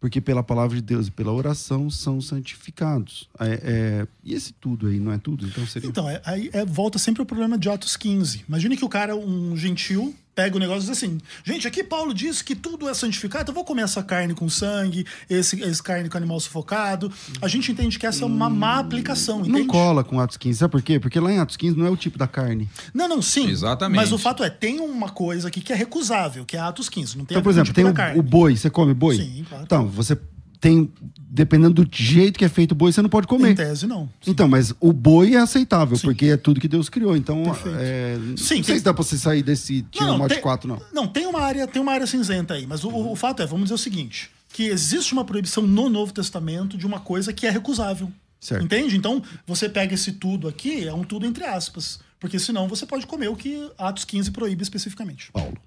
[0.00, 3.28] Porque pela palavra de Deus e pela oração são santificados.
[3.40, 5.44] É, é, e esse tudo aí, não é tudo?
[5.46, 5.88] Então seria.
[5.88, 8.44] Então, é- aí é- volta sempre o problema de Atos 15.
[8.48, 12.14] Imagine que o cara, um gentil, pega o negócio e diz assim: gente, aqui Paulo
[12.14, 15.82] diz que tudo é santificado, então eu vou comer essa carne com sangue, esse, esse
[15.82, 17.10] carne com animal sufocado.
[17.42, 19.58] A gente entende que essa é uma má aplicação, entende?
[19.58, 20.60] Não cola com Atos 15.
[20.60, 21.00] Sabe por quê?
[21.00, 22.68] Porque lá em Atos 15 não é o tipo da carne.
[22.94, 23.50] Não, não, sim.
[23.50, 23.96] Exatamente.
[23.96, 27.18] Mas o fato é, tem uma coisa aqui que é recusável, que é Atos 15.
[27.18, 28.56] Não tem Então, por exemplo, tipo tem o, o boi.
[28.56, 29.16] Você come boi?
[29.16, 29.64] Sim, claro.
[29.64, 30.16] Então, você
[30.60, 30.90] tem.
[31.30, 33.50] Dependendo do jeito que é feito o boi, você não pode comer.
[33.50, 34.08] Em tese, não.
[34.26, 36.06] Então, mas o boi é aceitável, Sim.
[36.06, 37.14] porque é tudo que Deus criou.
[37.14, 37.76] Então, Perfeito.
[37.78, 40.66] é, Sim, não sei tem- se dá pra você sair desse tiro mote tem, 4,
[40.66, 40.80] não.
[40.92, 43.64] Não, tem uma área, tem uma área cinzenta aí, mas o, o fato é, vamos
[43.64, 47.50] dizer o seguinte, que existe uma proibição no Novo Testamento de uma coisa que é
[47.50, 48.10] recusável.
[48.40, 48.64] Certo.
[48.64, 48.96] Entende?
[48.96, 53.06] Então, você pega esse tudo aqui, é um tudo entre aspas, porque senão você pode
[53.06, 55.30] comer o que Atos 15 proíbe especificamente.
[55.30, 55.58] Paulo.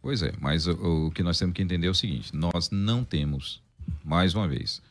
[0.00, 3.02] Pois é, mas o, o que nós temos que entender é o seguinte: nós não
[3.04, 3.60] temos,
[4.04, 4.82] mais uma vez,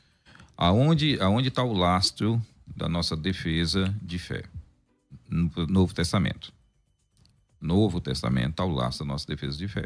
[0.57, 2.41] aonde aonde está o lastro
[2.75, 4.43] da nossa defesa de fé?
[5.29, 6.51] No Novo Testamento.
[7.61, 9.85] Novo Testamento está o lastro da nossa defesa de fé.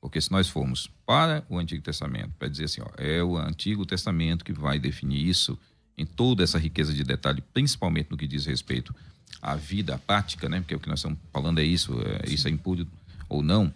[0.00, 3.84] Porque se nós formos para o Antigo Testamento, para dizer assim, ó, é o Antigo
[3.84, 5.58] Testamento que vai definir isso
[5.96, 8.94] em toda essa riqueza de detalhe, principalmente no que diz respeito
[9.42, 10.60] à vida, à prática, né?
[10.60, 12.86] Porque o que nós estamos falando é isso, é, isso é impuro
[13.28, 13.72] ou não,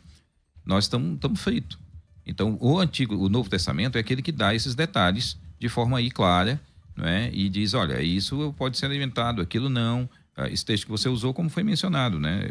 [0.65, 1.79] nós estamos fritos.
[2.27, 6.11] Então, o Antigo, o Novo Testamento é aquele que dá esses detalhes de forma aí
[6.11, 6.61] clara,
[6.97, 7.31] não é?
[7.33, 10.09] E diz, olha, isso pode ser alimentado, aquilo não.
[10.37, 12.51] Ah, Esse texto que você usou, como foi mencionado, né?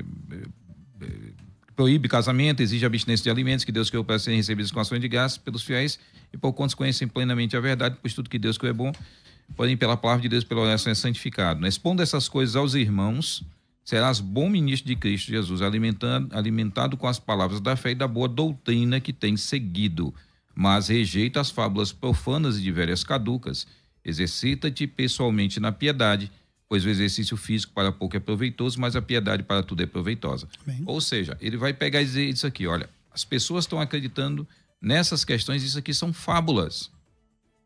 [1.75, 5.07] proíbe casamento, exige abstinência de alimentos que Deus criou para serem recebidos com ações de
[5.07, 5.99] graça pelos fiéis
[6.31, 8.91] e por quantos conhecem plenamente a verdade, pois tudo que Deus criou é bom,
[9.55, 11.59] porém pela palavra de Deus, pela oração é santificado.
[11.59, 11.67] Né?
[11.67, 13.43] Expondo essas coisas aos irmãos,
[13.83, 18.07] serás bom ministro de Cristo Jesus, alimentando, alimentado com as palavras da fé e da
[18.07, 20.13] boa doutrina que tens seguido,
[20.55, 23.67] mas rejeita as fábulas profanas e de velhas caducas.
[24.05, 26.31] Exercita-te pessoalmente na piedade,
[26.67, 30.47] pois o exercício físico para pouco é proveitoso, mas a piedade para tudo é proveitosa.
[30.65, 30.83] Amém.
[30.85, 34.47] Ou seja, ele vai pegar e dizer isso aqui: olha, as pessoas estão acreditando
[34.81, 36.91] nessas questões, isso aqui são fábulas.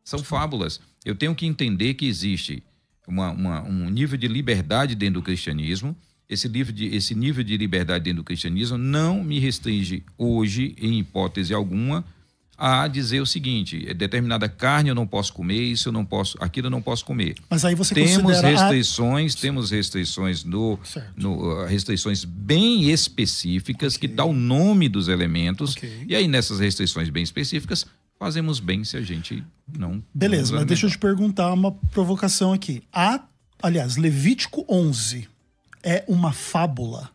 [0.04, 0.80] São fábulas.
[1.04, 2.64] Eu tenho que entender que existe
[3.08, 5.96] uma, uma- um nível de liberdade dentro do cristianismo.
[6.30, 11.00] Esse nível, de, esse nível de liberdade dentro do cristianismo não me restringe hoje, em
[11.00, 12.04] hipótese alguma,
[12.58, 16.38] a dizer o seguinte: é determinada carne eu não posso comer, isso eu não posso,
[16.42, 17.36] aquilo eu não posso comer.
[17.50, 20.78] Mas aí você Temos considera a- restrições, temos restrições no,
[21.16, 25.78] no, uh, restrições bem específicas que dá o nome dos elementos.
[25.78, 26.06] Ok.
[26.10, 27.86] E aí nessas restrições bem específicas
[28.20, 30.04] fazemos bem se a gente não.
[30.14, 32.84] Beleza, não mas deixa eu te perguntar uma provocação aqui.
[32.92, 33.24] A,
[33.62, 35.28] aliás, Levítico 11
[35.84, 37.10] é uma fábula?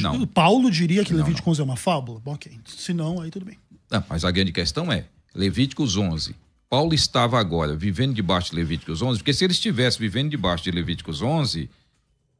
[0.00, 0.26] Não.
[0.26, 2.20] Paulo diria que Não, Levítico 11 é uma fábula?
[2.20, 2.52] Bom, ok.
[2.66, 3.56] Se não, aí tudo bem.
[3.90, 6.34] Ah, mas a grande questão é Levíticos 11.
[6.68, 10.70] Paulo estava agora vivendo debaixo de Levíticos 11, porque se ele estivesse vivendo debaixo de
[10.70, 11.68] Levíticos 11,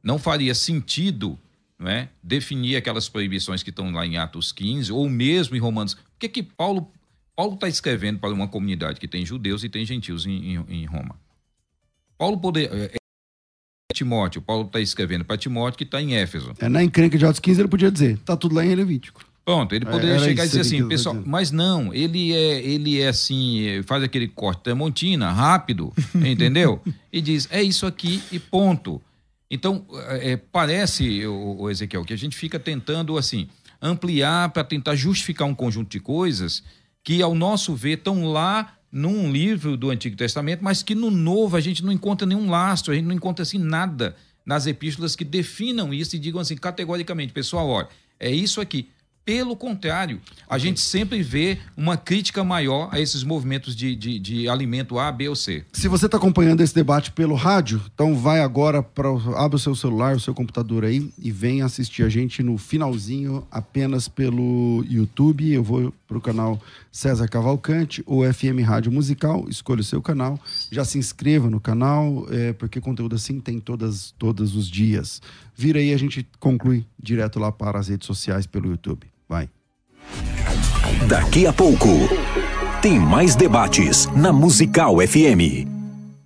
[0.01, 1.37] não faria sentido
[1.77, 5.93] não é, definir aquelas proibições que estão lá em Atos 15, ou mesmo em Romanos.
[5.93, 6.91] O que que Paulo
[7.35, 10.85] Paulo está escrevendo para uma comunidade que tem judeus e tem gentios em, em, em
[10.85, 11.19] Roma.
[12.17, 12.97] Paulo poder, é, é
[13.93, 16.53] Timóteo, Paulo está escrevendo para Timóteo que está em Éfeso.
[16.59, 19.25] É, na encrenca de Atos 15 ele podia dizer, tá tudo lá em Levítico.
[19.45, 23.09] Pronto, ele poderia Era chegar e dizer assim, pessoal, mas não, ele é, ele é
[23.09, 26.81] assim, faz aquele corte tremontina, rápido, entendeu?
[27.11, 29.01] e diz, é isso aqui e ponto.
[29.51, 33.49] Então, é, parece, o, o Ezequiel, que a gente fica tentando, assim,
[33.81, 36.63] ampliar para tentar justificar um conjunto de coisas
[37.03, 41.57] que, ao nosso ver, estão lá num livro do Antigo Testamento, mas que no Novo
[41.57, 45.25] a gente não encontra nenhum lastro, a gente não encontra assim nada nas epístolas que
[45.25, 47.87] definam isso e digam assim categoricamente, pessoal, olha,
[48.19, 48.87] é isso aqui.
[49.25, 54.49] Pelo contrário, a gente sempre vê uma crítica maior a esses movimentos de, de, de
[54.49, 55.63] alimento A, B ou C.
[55.71, 59.75] Se você está acompanhando esse debate pelo rádio, então vai agora para abre o seu
[59.75, 65.49] celular, o seu computador aí e vem assistir a gente no finalzinho apenas pelo YouTube.
[65.53, 66.61] Eu vou para o canal
[66.91, 69.45] César Cavalcante ou FM Rádio Musical.
[69.49, 70.39] Escolha o seu canal,
[70.71, 75.21] já se inscreva no canal, é, porque conteúdo assim tem todas todos os dias.
[75.55, 79.07] Vira aí a gente conclui direto lá para as redes sociais pelo YouTube.
[79.27, 79.49] Vai.
[81.07, 81.87] Daqui a pouco,
[82.81, 85.67] tem mais debates na Musical FM.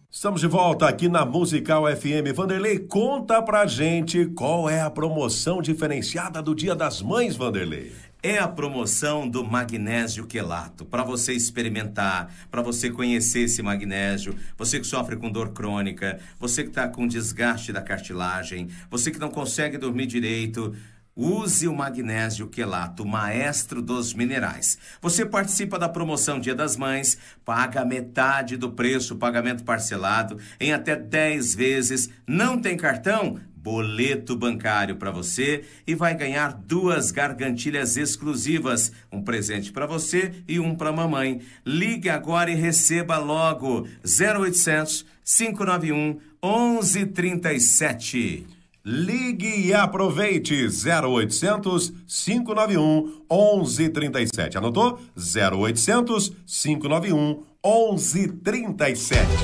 [0.10, 2.36] Estamos de volta aqui na Musical FM.
[2.36, 7.92] Vanderlei, conta pra gente qual é a promoção diferenciada do Dia das Mães, Vanderlei.
[8.22, 14.80] É a promoção do magnésio quelato, para você experimentar, para você conhecer esse magnésio, você
[14.80, 19.30] que sofre com dor crônica, você que está com desgaste da cartilagem, você que não
[19.30, 20.76] consegue dormir direito,
[21.20, 24.78] Use o magnésio quelato, maestro dos minerais.
[25.02, 30.96] Você participa da promoção Dia das Mães, paga metade do preço, pagamento parcelado em até
[30.96, 32.08] 10 vezes.
[32.28, 33.40] Não tem cartão?
[33.68, 40.58] Boleto bancário para você e vai ganhar duas gargantilhas exclusivas, um presente para você e
[40.58, 41.42] um para mamãe.
[41.66, 48.48] Ligue agora e receba logo 0800 591 1137.
[48.86, 54.58] Ligue e aproveite 0800 591 1137.
[54.58, 54.98] Anotou?
[55.14, 57.57] 0800 591 1137.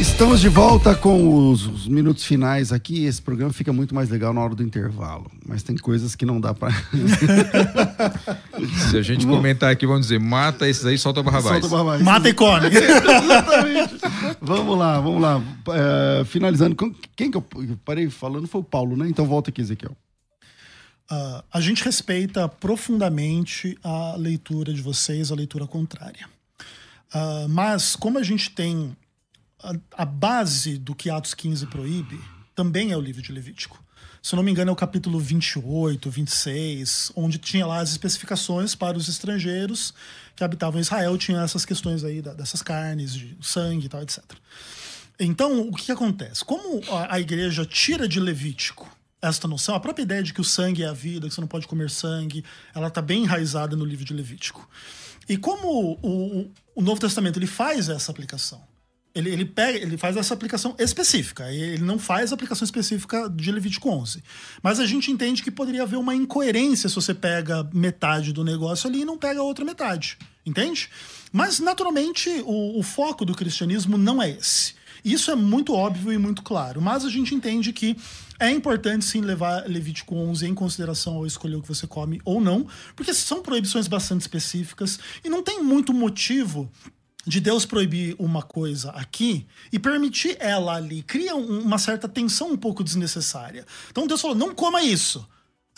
[0.00, 3.04] Estamos de volta com os, os, minutos finais aqui.
[3.04, 5.30] Esse programa fica muito mais legal na hora do intervalo.
[5.46, 6.72] Mas tem coisas que não dá para.
[8.90, 11.60] Se a gente comentar aqui, vamos dizer, mata esses aí, solta o Barrabás.
[11.60, 12.02] Solta o Barrabás.
[12.02, 12.66] Mata e come.
[12.68, 13.94] Exatamente.
[14.40, 15.42] vamos lá, vamos lá.
[16.20, 16.76] É, finalizando,
[17.16, 17.44] quem que eu
[17.84, 19.08] parei falando foi o Paulo, né?
[19.08, 19.96] Então volta aqui, Ezequiel.
[21.10, 26.28] Uh, a gente respeita profundamente a leitura de vocês, a leitura contrária.
[27.14, 28.96] Uh, mas, como a gente tem
[29.96, 32.20] a, base do que Atos 15 proíbe
[32.54, 33.82] também é o livro de Levítico.
[34.22, 38.98] Se não me engano, é o capítulo 28, 26, onde tinha lá as especificações para
[38.98, 39.94] os estrangeiros
[40.34, 44.22] que habitavam Israel, tinha essas questões aí dessas carnes, de sangue e tal, etc.
[45.18, 46.44] Então, o que, acontece?
[46.44, 48.90] Como a, a igreja tira de Levítico
[49.22, 51.48] esta noção, a própria ideia de que o sangue é a vida, que você não
[51.48, 52.44] pode comer sangue,
[52.74, 54.68] ela está bem enraizada no livro de Levítico.
[55.28, 58.62] E como o, o Novo Testamento ele faz essa aplicação,
[59.16, 61.50] ele, ele, pega, ele faz essa aplicação específica.
[61.50, 64.22] Ele não faz a aplicação específica de Levítico 11.
[64.62, 68.88] Mas a gente entende que poderia haver uma incoerência se você pega metade do negócio
[68.88, 70.18] ali e não pega a outra metade.
[70.44, 70.90] Entende?
[71.32, 74.74] Mas, naturalmente, o, o foco do cristianismo não é esse.
[75.02, 76.82] Isso é muito óbvio e muito claro.
[76.82, 77.96] Mas a gente entende que
[78.38, 82.38] é importante sim levar Levítico 11 em consideração ao escolher o que você come ou
[82.38, 86.70] não, porque são proibições bastante específicas e não tem muito motivo
[87.26, 92.56] de Deus proibir uma coisa aqui e permitir ela ali, cria uma certa tensão um
[92.56, 93.66] pouco desnecessária.
[93.90, 95.26] Então Deus falou: não coma isso.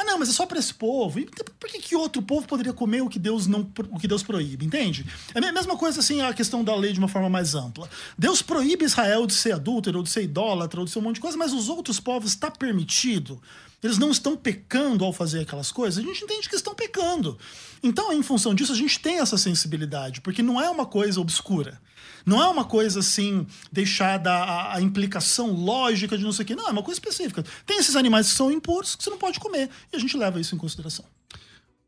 [0.01, 1.19] Ah, não, mas é só para esse povo.
[1.19, 4.23] E por que, que outro povo poderia comer o que Deus não o que Deus
[4.23, 5.05] proíbe, entende?
[5.35, 7.91] É a mesma coisa assim a questão da lei de uma forma mais ampla.
[8.17, 11.17] Deus proíbe Israel de ser adúltero, ou de ser idólatra, ou de ser um monte
[11.17, 13.43] de coisa, mas os outros povos está permitido.
[13.83, 16.03] Eles não estão pecando ao fazer aquelas coisas.
[16.03, 17.39] A gente entende que estão pecando.
[17.83, 21.81] Então, em função disso, a gente tem essa sensibilidade, porque não é uma coisa obscura.
[22.27, 26.57] Não é uma coisa assim, deixada a, a, implicação lógica de não sei o quê.
[26.57, 27.45] Não, é uma coisa específica.
[27.65, 29.71] Tem esses animais que são impuros que você não pode comer.
[29.93, 31.05] E a gente leva isso em consideração.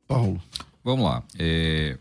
[0.07, 0.41] Paulo.
[0.83, 1.23] Vamos lá.
[1.39, 1.99] É...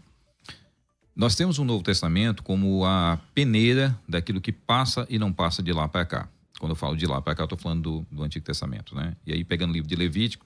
[1.16, 5.74] Nós temos um Novo Testamento como a peneira daquilo que passa e não passa de
[5.74, 6.30] lá para cá.
[6.60, 9.16] Quando eu falo de lá para cá, eu estou falando do, do Antigo Testamento, né?
[9.26, 10.46] E aí, pegando o livro de Levítico,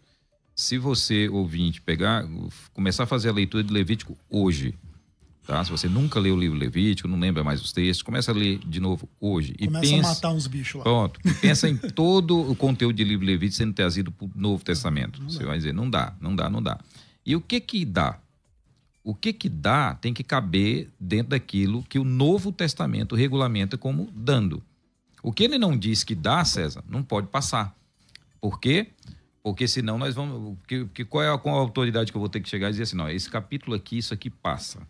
[0.55, 2.23] se você, ouvinte, pegar,
[2.73, 4.75] começar a fazer a leitura de Levítico hoje,
[5.45, 5.63] Tá?
[5.63, 8.59] Se você nunca leu o livro Levítico, não lembra mais os textos, começa a ler
[8.59, 9.53] de novo hoje.
[9.55, 10.83] Começa e pensa, a matar uns bichos lá.
[10.83, 11.19] Pronto.
[11.25, 15.21] E pensa em todo o conteúdo de livro Levítico sendo trazido para o Novo Testamento.
[15.21, 15.45] Não você dá.
[15.47, 16.79] vai dizer, não dá, não dá, não dá.
[17.25, 18.19] E o que que dá?
[19.03, 24.09] O que que dá tem que caber dentro daquilo que o Novo Testamento regulamenta como
[24.15, 24.63] dando.
[25.23, 27.73] O que ele não diz que dá, César, não pode passar.
[28.41, 28.89] Por quê?
[29.41, 30.57] Porque senão nós vamos.
[30.67, 32.71] Que, que qual é a, qual a autoridade que eu vou ter que chegar e
[32.71, 34.85] dizer assim, não, esse capítulo aqui, isso aqui passa.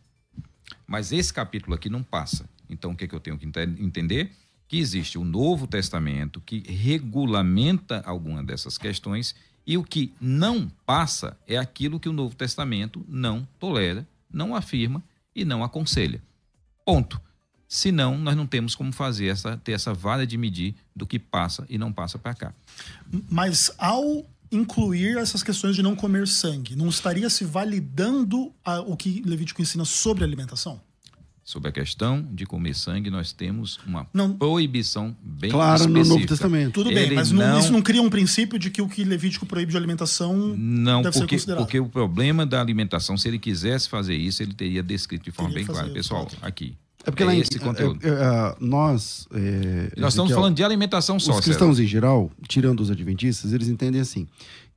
[0.88, 2.50] Mas esse capítulo aqui não passa.
[2.68, 4.32] Então, o que, é que eu tenho que entender?
[4.68, 11.38] Que existe o Novo Testamento que regulamenta alguma dessas questões e o que não passa
[11.48, 15.04] é aquilo que o Novo Testamento não tolera, não afirma
[15.36, 16.22] e não aconselha.
[16.84, 17.22] Ponto.
[17.74, 21.66] Senão, nós não temos como fazer essa, ter essa vara de medir do que passa
[21.68, 22.54] e não passa para cá.
[23.28, 28.96] Mas ao incluir essas questões de não comer sangue, não estaria se validando a, o
[28.96, 30.80] que Levítico ensina sobre alimentação?
[31.44, 36.04] Sobre a questão de comer sangue, nós temos uma não, proibição bem claro, específica.
[36.04, 36.74] no Novo Testamento.
[36.74, 39.48] Tudo bem, Ele mas não, isso não cria um princípio de que o que Levítico
[39.48, 41.64] proíbe de alimentação não, deve porque, ser considerado?
[41.64, 45.50] porque o problema da alimentação, se ele quisesse fazer isso, ele teria descrito de forma
[45.50, 45.90] teria bem clara.
[45.92, 48.00] Pessoal, aqui, é porque é lá esse em, conteúdo.
[48.02, 49.28] É, é, nós.
[49.34, 51.34] É, nós estamos falando de alimentação só.
[51.34, 54.28] Os cristãos em geral, tirando os adventistas, eles entendem assim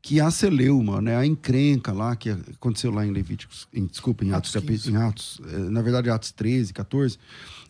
[0.07, 4.31] que a celeuma, né, a encrenca lá que aconteceu lá em Levíticos, em, desculpa, em
[4.31, 7.19] Atos, Atos, em Atos, eh, na verdade Atos 13, 14,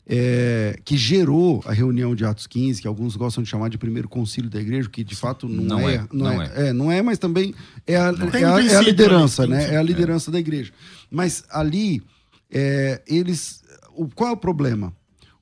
[0.07, 4.07] é, que gerou a reunião de Atos 15, que alguns gostam de chamar de primeiro
[4.07, 6.92] concílio da igreja, que de fato não, não é, é, não, não é, é, não
[6.92, 7.54] é, mas também
[7.86, 9.72] é a, é a, é a liderança, né?
[9.72, 10.72] É a liderança da igreja.
[11.11, 12.02] Mas ali
[12.50, 13.62] é, eles,
[13.97, 14.92] o, qual é o problema?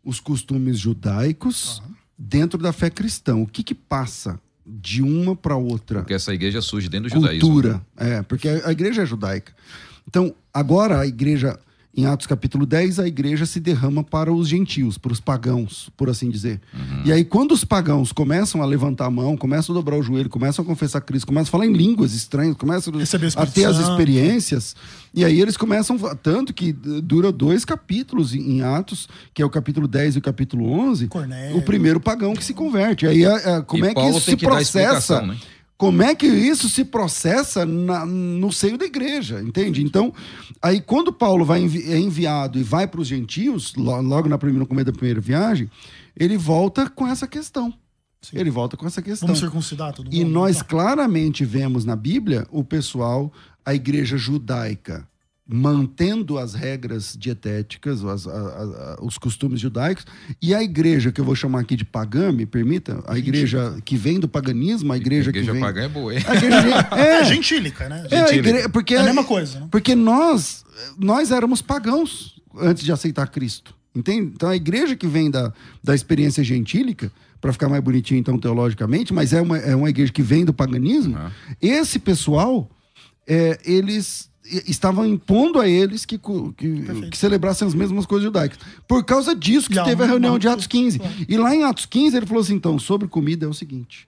[0.05, 1.95] Os costumes judaicos uhum.
[2.19, 3.37] dentro da fé cristã.
[3.37, 4.41] O que que passa?
[4.67, 6.01] de uma para outra.
[6.01, 7.85] Porque essa igreja surge dentro do cultura, judaísmo.
[7.97, 9.53] É, porque a igreja é judaica.
[10.09, 11.59] Então, agora a igreja
[11.97, 16.11] em Atos capítulo 10, a igreja se derrama para os gentios, para os pagãos, por
[16.11, 16.61] assim dizer.
[16.73, 17.03] Uhum.
[17.05, 20.29] E aí, quando os pagãos começam a levantar a mão, começam a dobrar o joelho,
[20.29, 22.93] começam a confessar Cristo, começam a falar em línguas estranhas, começam
[23.37, 24.75] a ter as experiências,
[25.15, 29.87] e aí eles começam, tanto que dura dois capítulos em Atos, que é o capítulo
[29.87, 31.57] 10 e o capítulo 11, Cornélio.
[31.57, 33.07] o primeiro pagão que se converte.
[33.07, 35.23] Aí, é, é, como e é que Paulo isso se processa?
[35.23, 35.37] Né?
[35.77, 39.83] Como é que isso se processa na, no seio da igreja, entende?
[39.83, 40.15] Então,
[40.63, 44.61] aí quando Paulo vai envi é enviado e vai para os gentios, logo na primeira,
[44.61, 45.69] no começo da primeira viagem,
[46.17, 47.75] ele volta com essa questão.
[48.23, 48.39] Sim.
[48.39, 49.27] Ele volta com essa questão.
[49.27, 50.15] Vamos circuncidar todo mundo.
[50.15, 50.69] E nós então.
[50.69, 53.31] claramente vemos na Bíblia o pessoal,
[53.65, 55.07] a igreja judaica,
[55.47, 60.07] mantendo as regras dietéticas, as, a, a, os costumes judaicos,
[60.41, 63.95] e a igreja, que eu vou chamar aqui de pagã, me permita, a igreja que
[63.97, 65.61] vem do paganismo, a igreja, a igreja que vem...
[65.61, 66.23] pagã é boa, hein?
[66.27, 68.07] A igreja, é, é gentílica, né?
[68.11, 69.61] É, a igreja, porque, é a mesma coisa.
[69.61, 69.69] Né?
[69.71, 70.65] Porque nós,
[70.99, 74.33] nós éramos pagãos antes de aceitar Cristo, entende?
[74.35, 79.13] Então a igreja que vem da, da experiência gentílica, para ficar mais bonitinho então teologicamente,
[79.13, 81.31] mas é uma, é uma igreja que vem do paganismo, uhum.
[81.61, 82.71] esse pessoal,
[83.27, 88.59] é, eles estavam impondo a eles que, que, que, celebrassem as mesmas coisas judaicas.
[88.87, 91.01] Por causa disso que teve a reunião de Atos 15.
[91.29, 94.07] E lá em Atos 15 ele falou assim: então, sobre comida é o seguinte: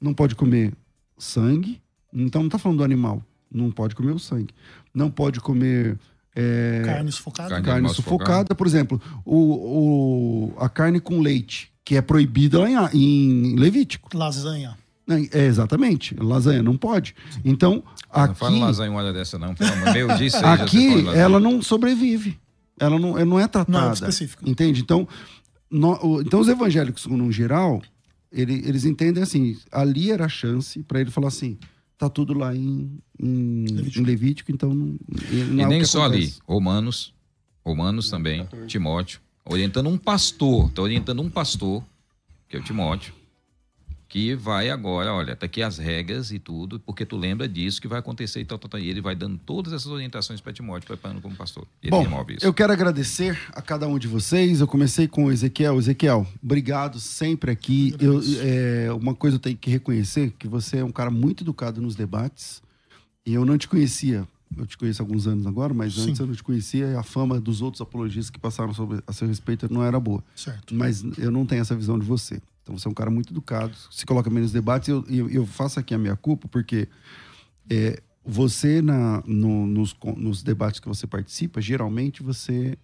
[0.00, 0.72] não pode comer
[1.16, 1.80] sangue,
[2.12, 4.54] então não está falando do animal, não pode comer o sangue.
[4.94, 5.98] Não pode comer.
[6.34, 7.48] É, carne sufocada.
[7.48, 12.90] Carne, carne sufocada, por exemplo, o, o, a carne com leite, que é proibida lá
[12.92, 14.16] em, em Levítico.
[14.16, 14.76] Lasanha.
[15.32, 16.14] É, exatamente.
[16.14, 17.14] Lasanha não pode.
[17.44, 18.28] Então, aqui.
[18.28, 19.54] Não fala lasanha uma hora dessa, não.
[19.54, 22.38] Pelo amor meu Deus, Aqui, ela não sobrevive.
[22.78, 23.78] Ela não, ela não é tratada.
[23.80, 24.48] Não é específica.
[24.48, 24.80] Entende?
[24.80, 25.06] Então,
[25.70, 27.82] no, então, os evangélicos, no geral,
[28.30, 31.58] ele, eles entendem assim: ali era a chance para ele falar assim.
[31.98, 34.96] Tá tudo lá em, em Levítico, em Levítico então não, não
[35.30, 36.24] E é nem só acontece.
[36.24, 37.14] ali, Romanos,
[37.64, 41.80] Romanos também, Timóteo, orientando um pastor, tá orientando um pastor,
[42.48, 43.14] que é o Timóteo,
[44.12, 47.88] que vai agora, olha, tá aqui as regras e tudo, porque tu lembra disso que
[47.88, 48.78] vai acontecer e tal, tal, tal.
[48.78, 51.66] E ele vai dando todas essas orientações para Timóteo, preparando como pastor.
[51.82, 52.44] Ele Bom, remove isso.
[52.44, 54.60] eu quero agradecer a cada um de vocês.
[54.60, 55.78] Eu comecei com o Ezequiel.
[55.78, 57.96] Ezequiel, obrigado sempre aqui.
[57.98, 61.80] Eu, é, uma coisa eu tenho que reconhecer, que você é um cara muito educado
[61.80, 62.62] nos debates.
[63.24, 64.28] E eu não te conhecia.
[64.58, 66.10] Eu te conheço há alguns anos agora, mas Sim.
[66.10, 69.12] antes eu não te conhecia e a fama dos outros apologistas que passaram sobre, a
[69.14, 70.22] seu respeito não era boa.
[70.36, 70.74] Certo.
[70.74, 72.42] Mas eu não tenho essa visão de você.
[72.62, 74.88] Então você é um cara muito educado, se coloca bem nos debates.
[74.88, 76.88] E eu, eu, eu faço aqui a minha culpa, porque
[77.68, 82.78] é, você, na, no- nos, nos debates que você participa, geralmente você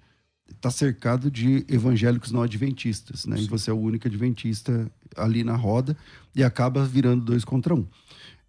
[0.51, 3.39] está cercado de evangélicos não adventistas, né?
[3.39, 5.97] E você é o único adventista ali na roda
[6.35, 7.87] e acaba virando dois contra um.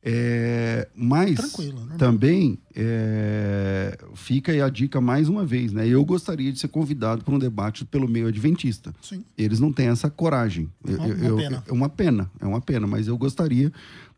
[0.02, 1.98] É, mas normal.
[1.98, 5.88] também é, fica aí a dica mais uma vez, né?
[5.88, 8.94] Eu gostaria de ser convidado para um debate pelo meio adventista.
[9.02, 9.24] Sim.
[9.38, 10.70] Eles não têm essa coragem.
[10.88, 11.64] Eu- Uma- eu- uma eu- pena.
[11.68, 13.72] É uma pena, é uma pena, mas eu gostaria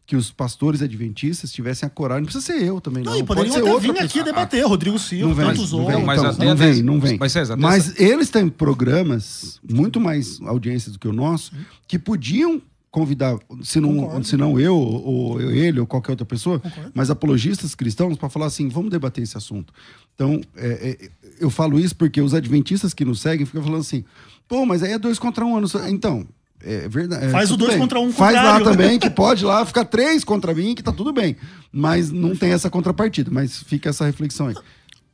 [0.05, 2.23] que os pastores adventistas tivessem a coragem.
[2.23, 3.13] Não precisa ser eu também, não.
[3.13, 5.79] Não, e Pode poderiam ser até vir aqui debater, Rodrigo Silva, Não vem, tantos não
[5.79, 5.95] outros.
[5.97, 7.17] vem, Mas então, não vem, não vem.
[7.17, 11.53] mas, César, até Mas eles têm programas, muito mais audiências do que o nosso,
[11.87, 12.61] que podiam
[12.91, 14.25] convidar, se não, Concordo.
[14.27, 16.91] se não eu, ou eu- ele, ou qualquer outra pessoa, Concordo.
[16.93, 19.73] mas apologistas cristãos, para falar assim, vamos debater esse assunto.
[20.13, 24.03] Então, é, é, eu falo isso porque os adventistas que nos seguem ficam falando assim,
[24.47, 25.67] pô, mas aí é dois contra um ano.
[25.87, 26.27] Então,
[26.63, 27.25] é verdade.
[27.25, 27.79] é, Faz o tudo dois bem.
[27.81, 31.13] contra um Faz lá também, que pode lá ficar três contra mim, que tá tudo
[31.13, 31.37] bem.
[31.71, 34.55] Mas não tem essa contrapartida, mas fica essa reflexão aí.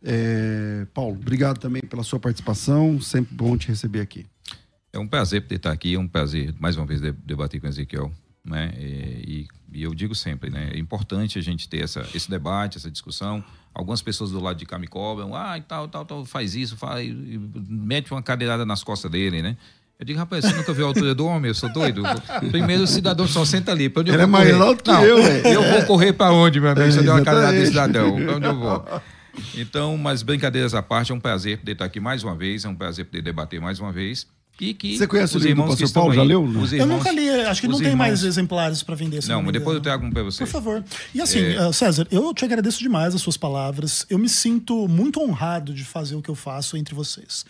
[0.03, 2.99] É, Paulo, obrigado também pela sua participação.
[3.01, 4.25] Sempre bom te receber aqui.
[4.97, 7.67] É um prazer poder estar aqui, é um prazer mais uma vez de- debater com
[7.67, 8.11] o Ezequiel,
[8.43, 8.73] né?
[8.79, 10.71] E, e eu digo sempre, né?
[10.73, 13.43] É importante a gente ter essa, esse debate, essa discussão.
[13.73, 16.75] Algumas pessoas do lado de cá me cobram, ah, e tal, tal, tal, faz isso,
[16.75, 17.39] faz, e
[17.69, 19.55] mete uma cadeirada nas costas dele, né?
[19.99, 21.49] Eu digo, rapaz, você nunca viu a altura do homem?
[21.49, 22.01] Eu sou doido.
[22.51, 23.89] Primeiro o cidadão só senta ali.
[23.89, 24.77] Pra onde eu Ele vou é mais correr?
[24.77, 25.47] que Não, eu, velho.
[25.47, 26.87] Eu vou correr para onde, meu amigo?
[26.87, 27.67] É, Se eu der uma cadeirada exatamente.
[27.67, 29.01] cidadão, pra onde eu vou?
[29.55, 32.69] Então, mas brincadeiras à parte, é um prazer poder estar aqui mais uma vez, é
[32.69, 34.27] um prazer poder debater mais uma vez.
[34.59, 36.13] E que Você conhece o os livro do irmãos Pastor Paulo?
[36.15, 36.43] Já leu?
[36.43, 39.23] os Eu irmãos- nunca li, acho que não tem mais irmãos- exemplares para vender.
[39.27, 40.43] Não, mas depois eu trago um para você.
[40.45, 40.83] Por favor.
[41.13, 41.55] E assim, É.
[41.67, 44.05] eh, César, eu te agradeço demais as suas palavras.
[44.09, 47.45] Eu me sinto muito honrado de fazer o que eu faço entre vocês.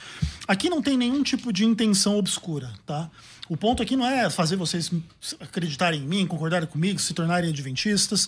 [0.48, 3.10] Aqui não tem nenhum tipo de intenção obscura, tá?
[3.50, 4.92] O ponto aqui não é fazer vocês
[5.40, 8.28] acreditarem em mim, concordarem comigo, se tornarem adventistas.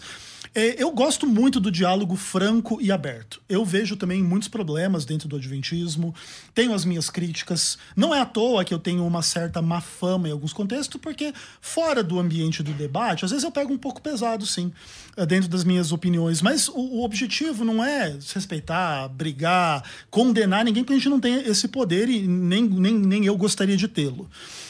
[0.54, 3.41] É, eu gosto muito do diálogo franco e aberto.
[3.47, 6.14] Eu vejo também muitos problemas dentro do adventismo,
[6.54, 7.78] tenho as minhas críticas.
[7.95, 11.34] Não é à toa que eu tenho uma certa má fama em alguns contextos, porque
[11.62, 14.72] fora do ambiente do debate, às vezes eu pego um pouco pesado, sim,
[15.26, 16.41] dentro das minhas opiniões.
[16.41, 21.36] Mas o, o objetivo não é desrespeitar, brigar, condenar ninguém, porque a gente não tem
[21.47, 24.30] esse poder e nem, nem, nem eu gostaria de tê-lo.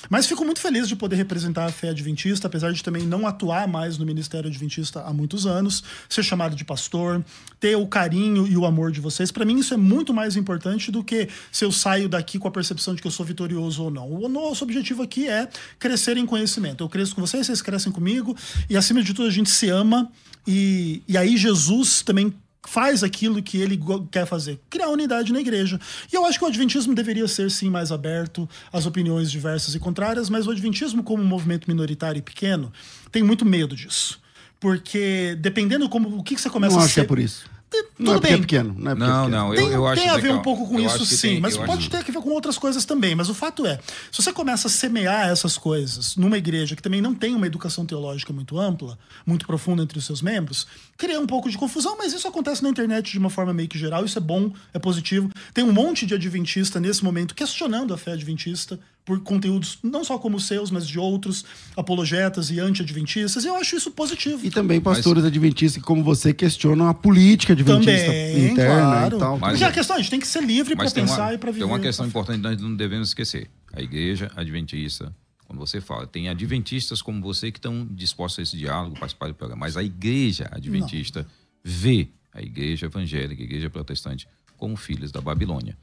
[0.10, 3.68] Mas fico muito feliz de poder representar a fé adventista, apesar de também não atuar
[3.68, 7.24] mais no Ministério Adventista há muitos anos, ser chamado de pastor,
[7.60, 9.32] ter o carinho e o amor de vocês.
[9.32, 12.52] Para mim, isso é muito mais importante do que se eu saio daqui com a
[12.52, 14.10] percepção de que eu sou vitorioso ou não.
[14.10, 15.48] O nosso objetivo aqui é
[15.78, 16.84] crescer em conhecimento.
[16.84, 18.36] Eu cresço com vocês, vocês crescem comigo,
[18.70, 20.12] e acima de tudo a gente se ama,
[20.48, 22.34] e, e aí Jesus também
[22.68, 23.80] faz aquilo que ele
[24.12, 25.80] quer fazer, criar unidade na igreja.
[26.12, 29.80] E eu acho que o adventismo deveria ser sim mais aberto às opiniões diversas e
[29.80, 32.72] contrárias, mas o adventismo como um movimento minoritário e pequeno
[33.12, 34.20] tem muito medo disso.
[34.60, 37.18] Porque dependendo como o que, que você começa não a acho que ser, é por
[37.18, 37.50] isso.
[37.70, 38.42] Tudo Não é é bem.
[38.42, 38.74] pequeno.
[38.78, 39.30] Não, é é Não, pequeno.
[39.30, 41.18] não, Tem, eu, eu acho tem a ver Ezequiel, um pouco com eu isso, sim,
[41.18, 43.14] tem- mas eu pode acho- ter que ver com outras coisas também.
[43.14, 43.80] Mas o fato é,
[44.12, 47.86] se você começa a semear essas coisas numa igreja que também não tem uma educação
[47.86, 50.66] teológica muito ampla, muito profunda entre os seus membros,
[50.98, 53.78] cria um pouco de confusão, mas isso acontece na internet de uma forma meio que
[53.78, 55.30] geral, isso é bom, é positivo.
[55.54, 60.20] Tem um monte de adventista nesse momento questionando a fé adventista por conteúdos não só
[60.20, 61.44] como os seus, mas de outros
[61.76, 64.46] apologetas e anti-adventistas, eu acho isso positivo.
[64.46, 69.16] E também pastores adventistas que, como você, questionam a política adventista Também, interna claro.
[69.16, 69.40] e tal.
[69.40, 71.38] Mas- Porque a questão, a gente tem que ser livre para Mas pensar uma, e
[71.40, 71.66] para viver.
[71.66, 73.50] tem uma questão importante que nós não devemos esquecer.
[73.74, 75.12] A igreja adventista,
[75.48, 79.34] quando você fala, tem adventistas como você que estão dispostos a esse diálogo, participar do
[79.34, 81.26] programa, mas a igreja adventista
[81.64, 85.76] vê a igreja evangélica, a igreja protestante, como filhos da Babilônia.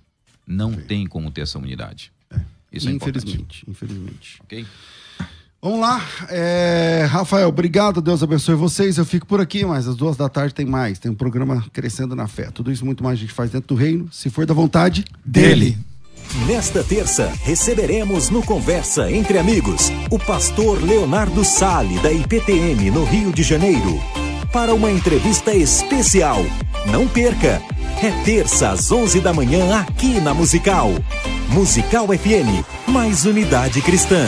[0.46, 2.12] Não tem como ter essa unidade.
[2.76, 4.38] Isso é infelizmente, infelizmente.
[4.42, 4.66] Ok?
[5.60, 6.00] Vamos lá.
[6.28, 8.00] É, Rafael, obrigado.
[8.00, 8.98] Deus abençoe vocês.
[8.98, 10.98] Eu fico por aqui, mas às duas da tarde tem mais.
[10.98, 12.50] Tem um programa Crescendo na Fé.
[12.52, 15.76] Tudo isso muito mais a gente faz dentro do reino, se for da vontade dele.
[16.46, 23.32] Nesta terça, receberemos no Conversa Entre Amigos o pastor Leonardo Sale, da IPTM, no Rio
[23.32, 24.00] de Janeiro,
[24.52, 26.44] para uma entrevista especial.
[26.90, 27.62] Não perca!
[28.02, 30.90] É terça às 11 da manhã aqui na Musical.
[31.48, 34.26] Musical FM, mais unidade cristã.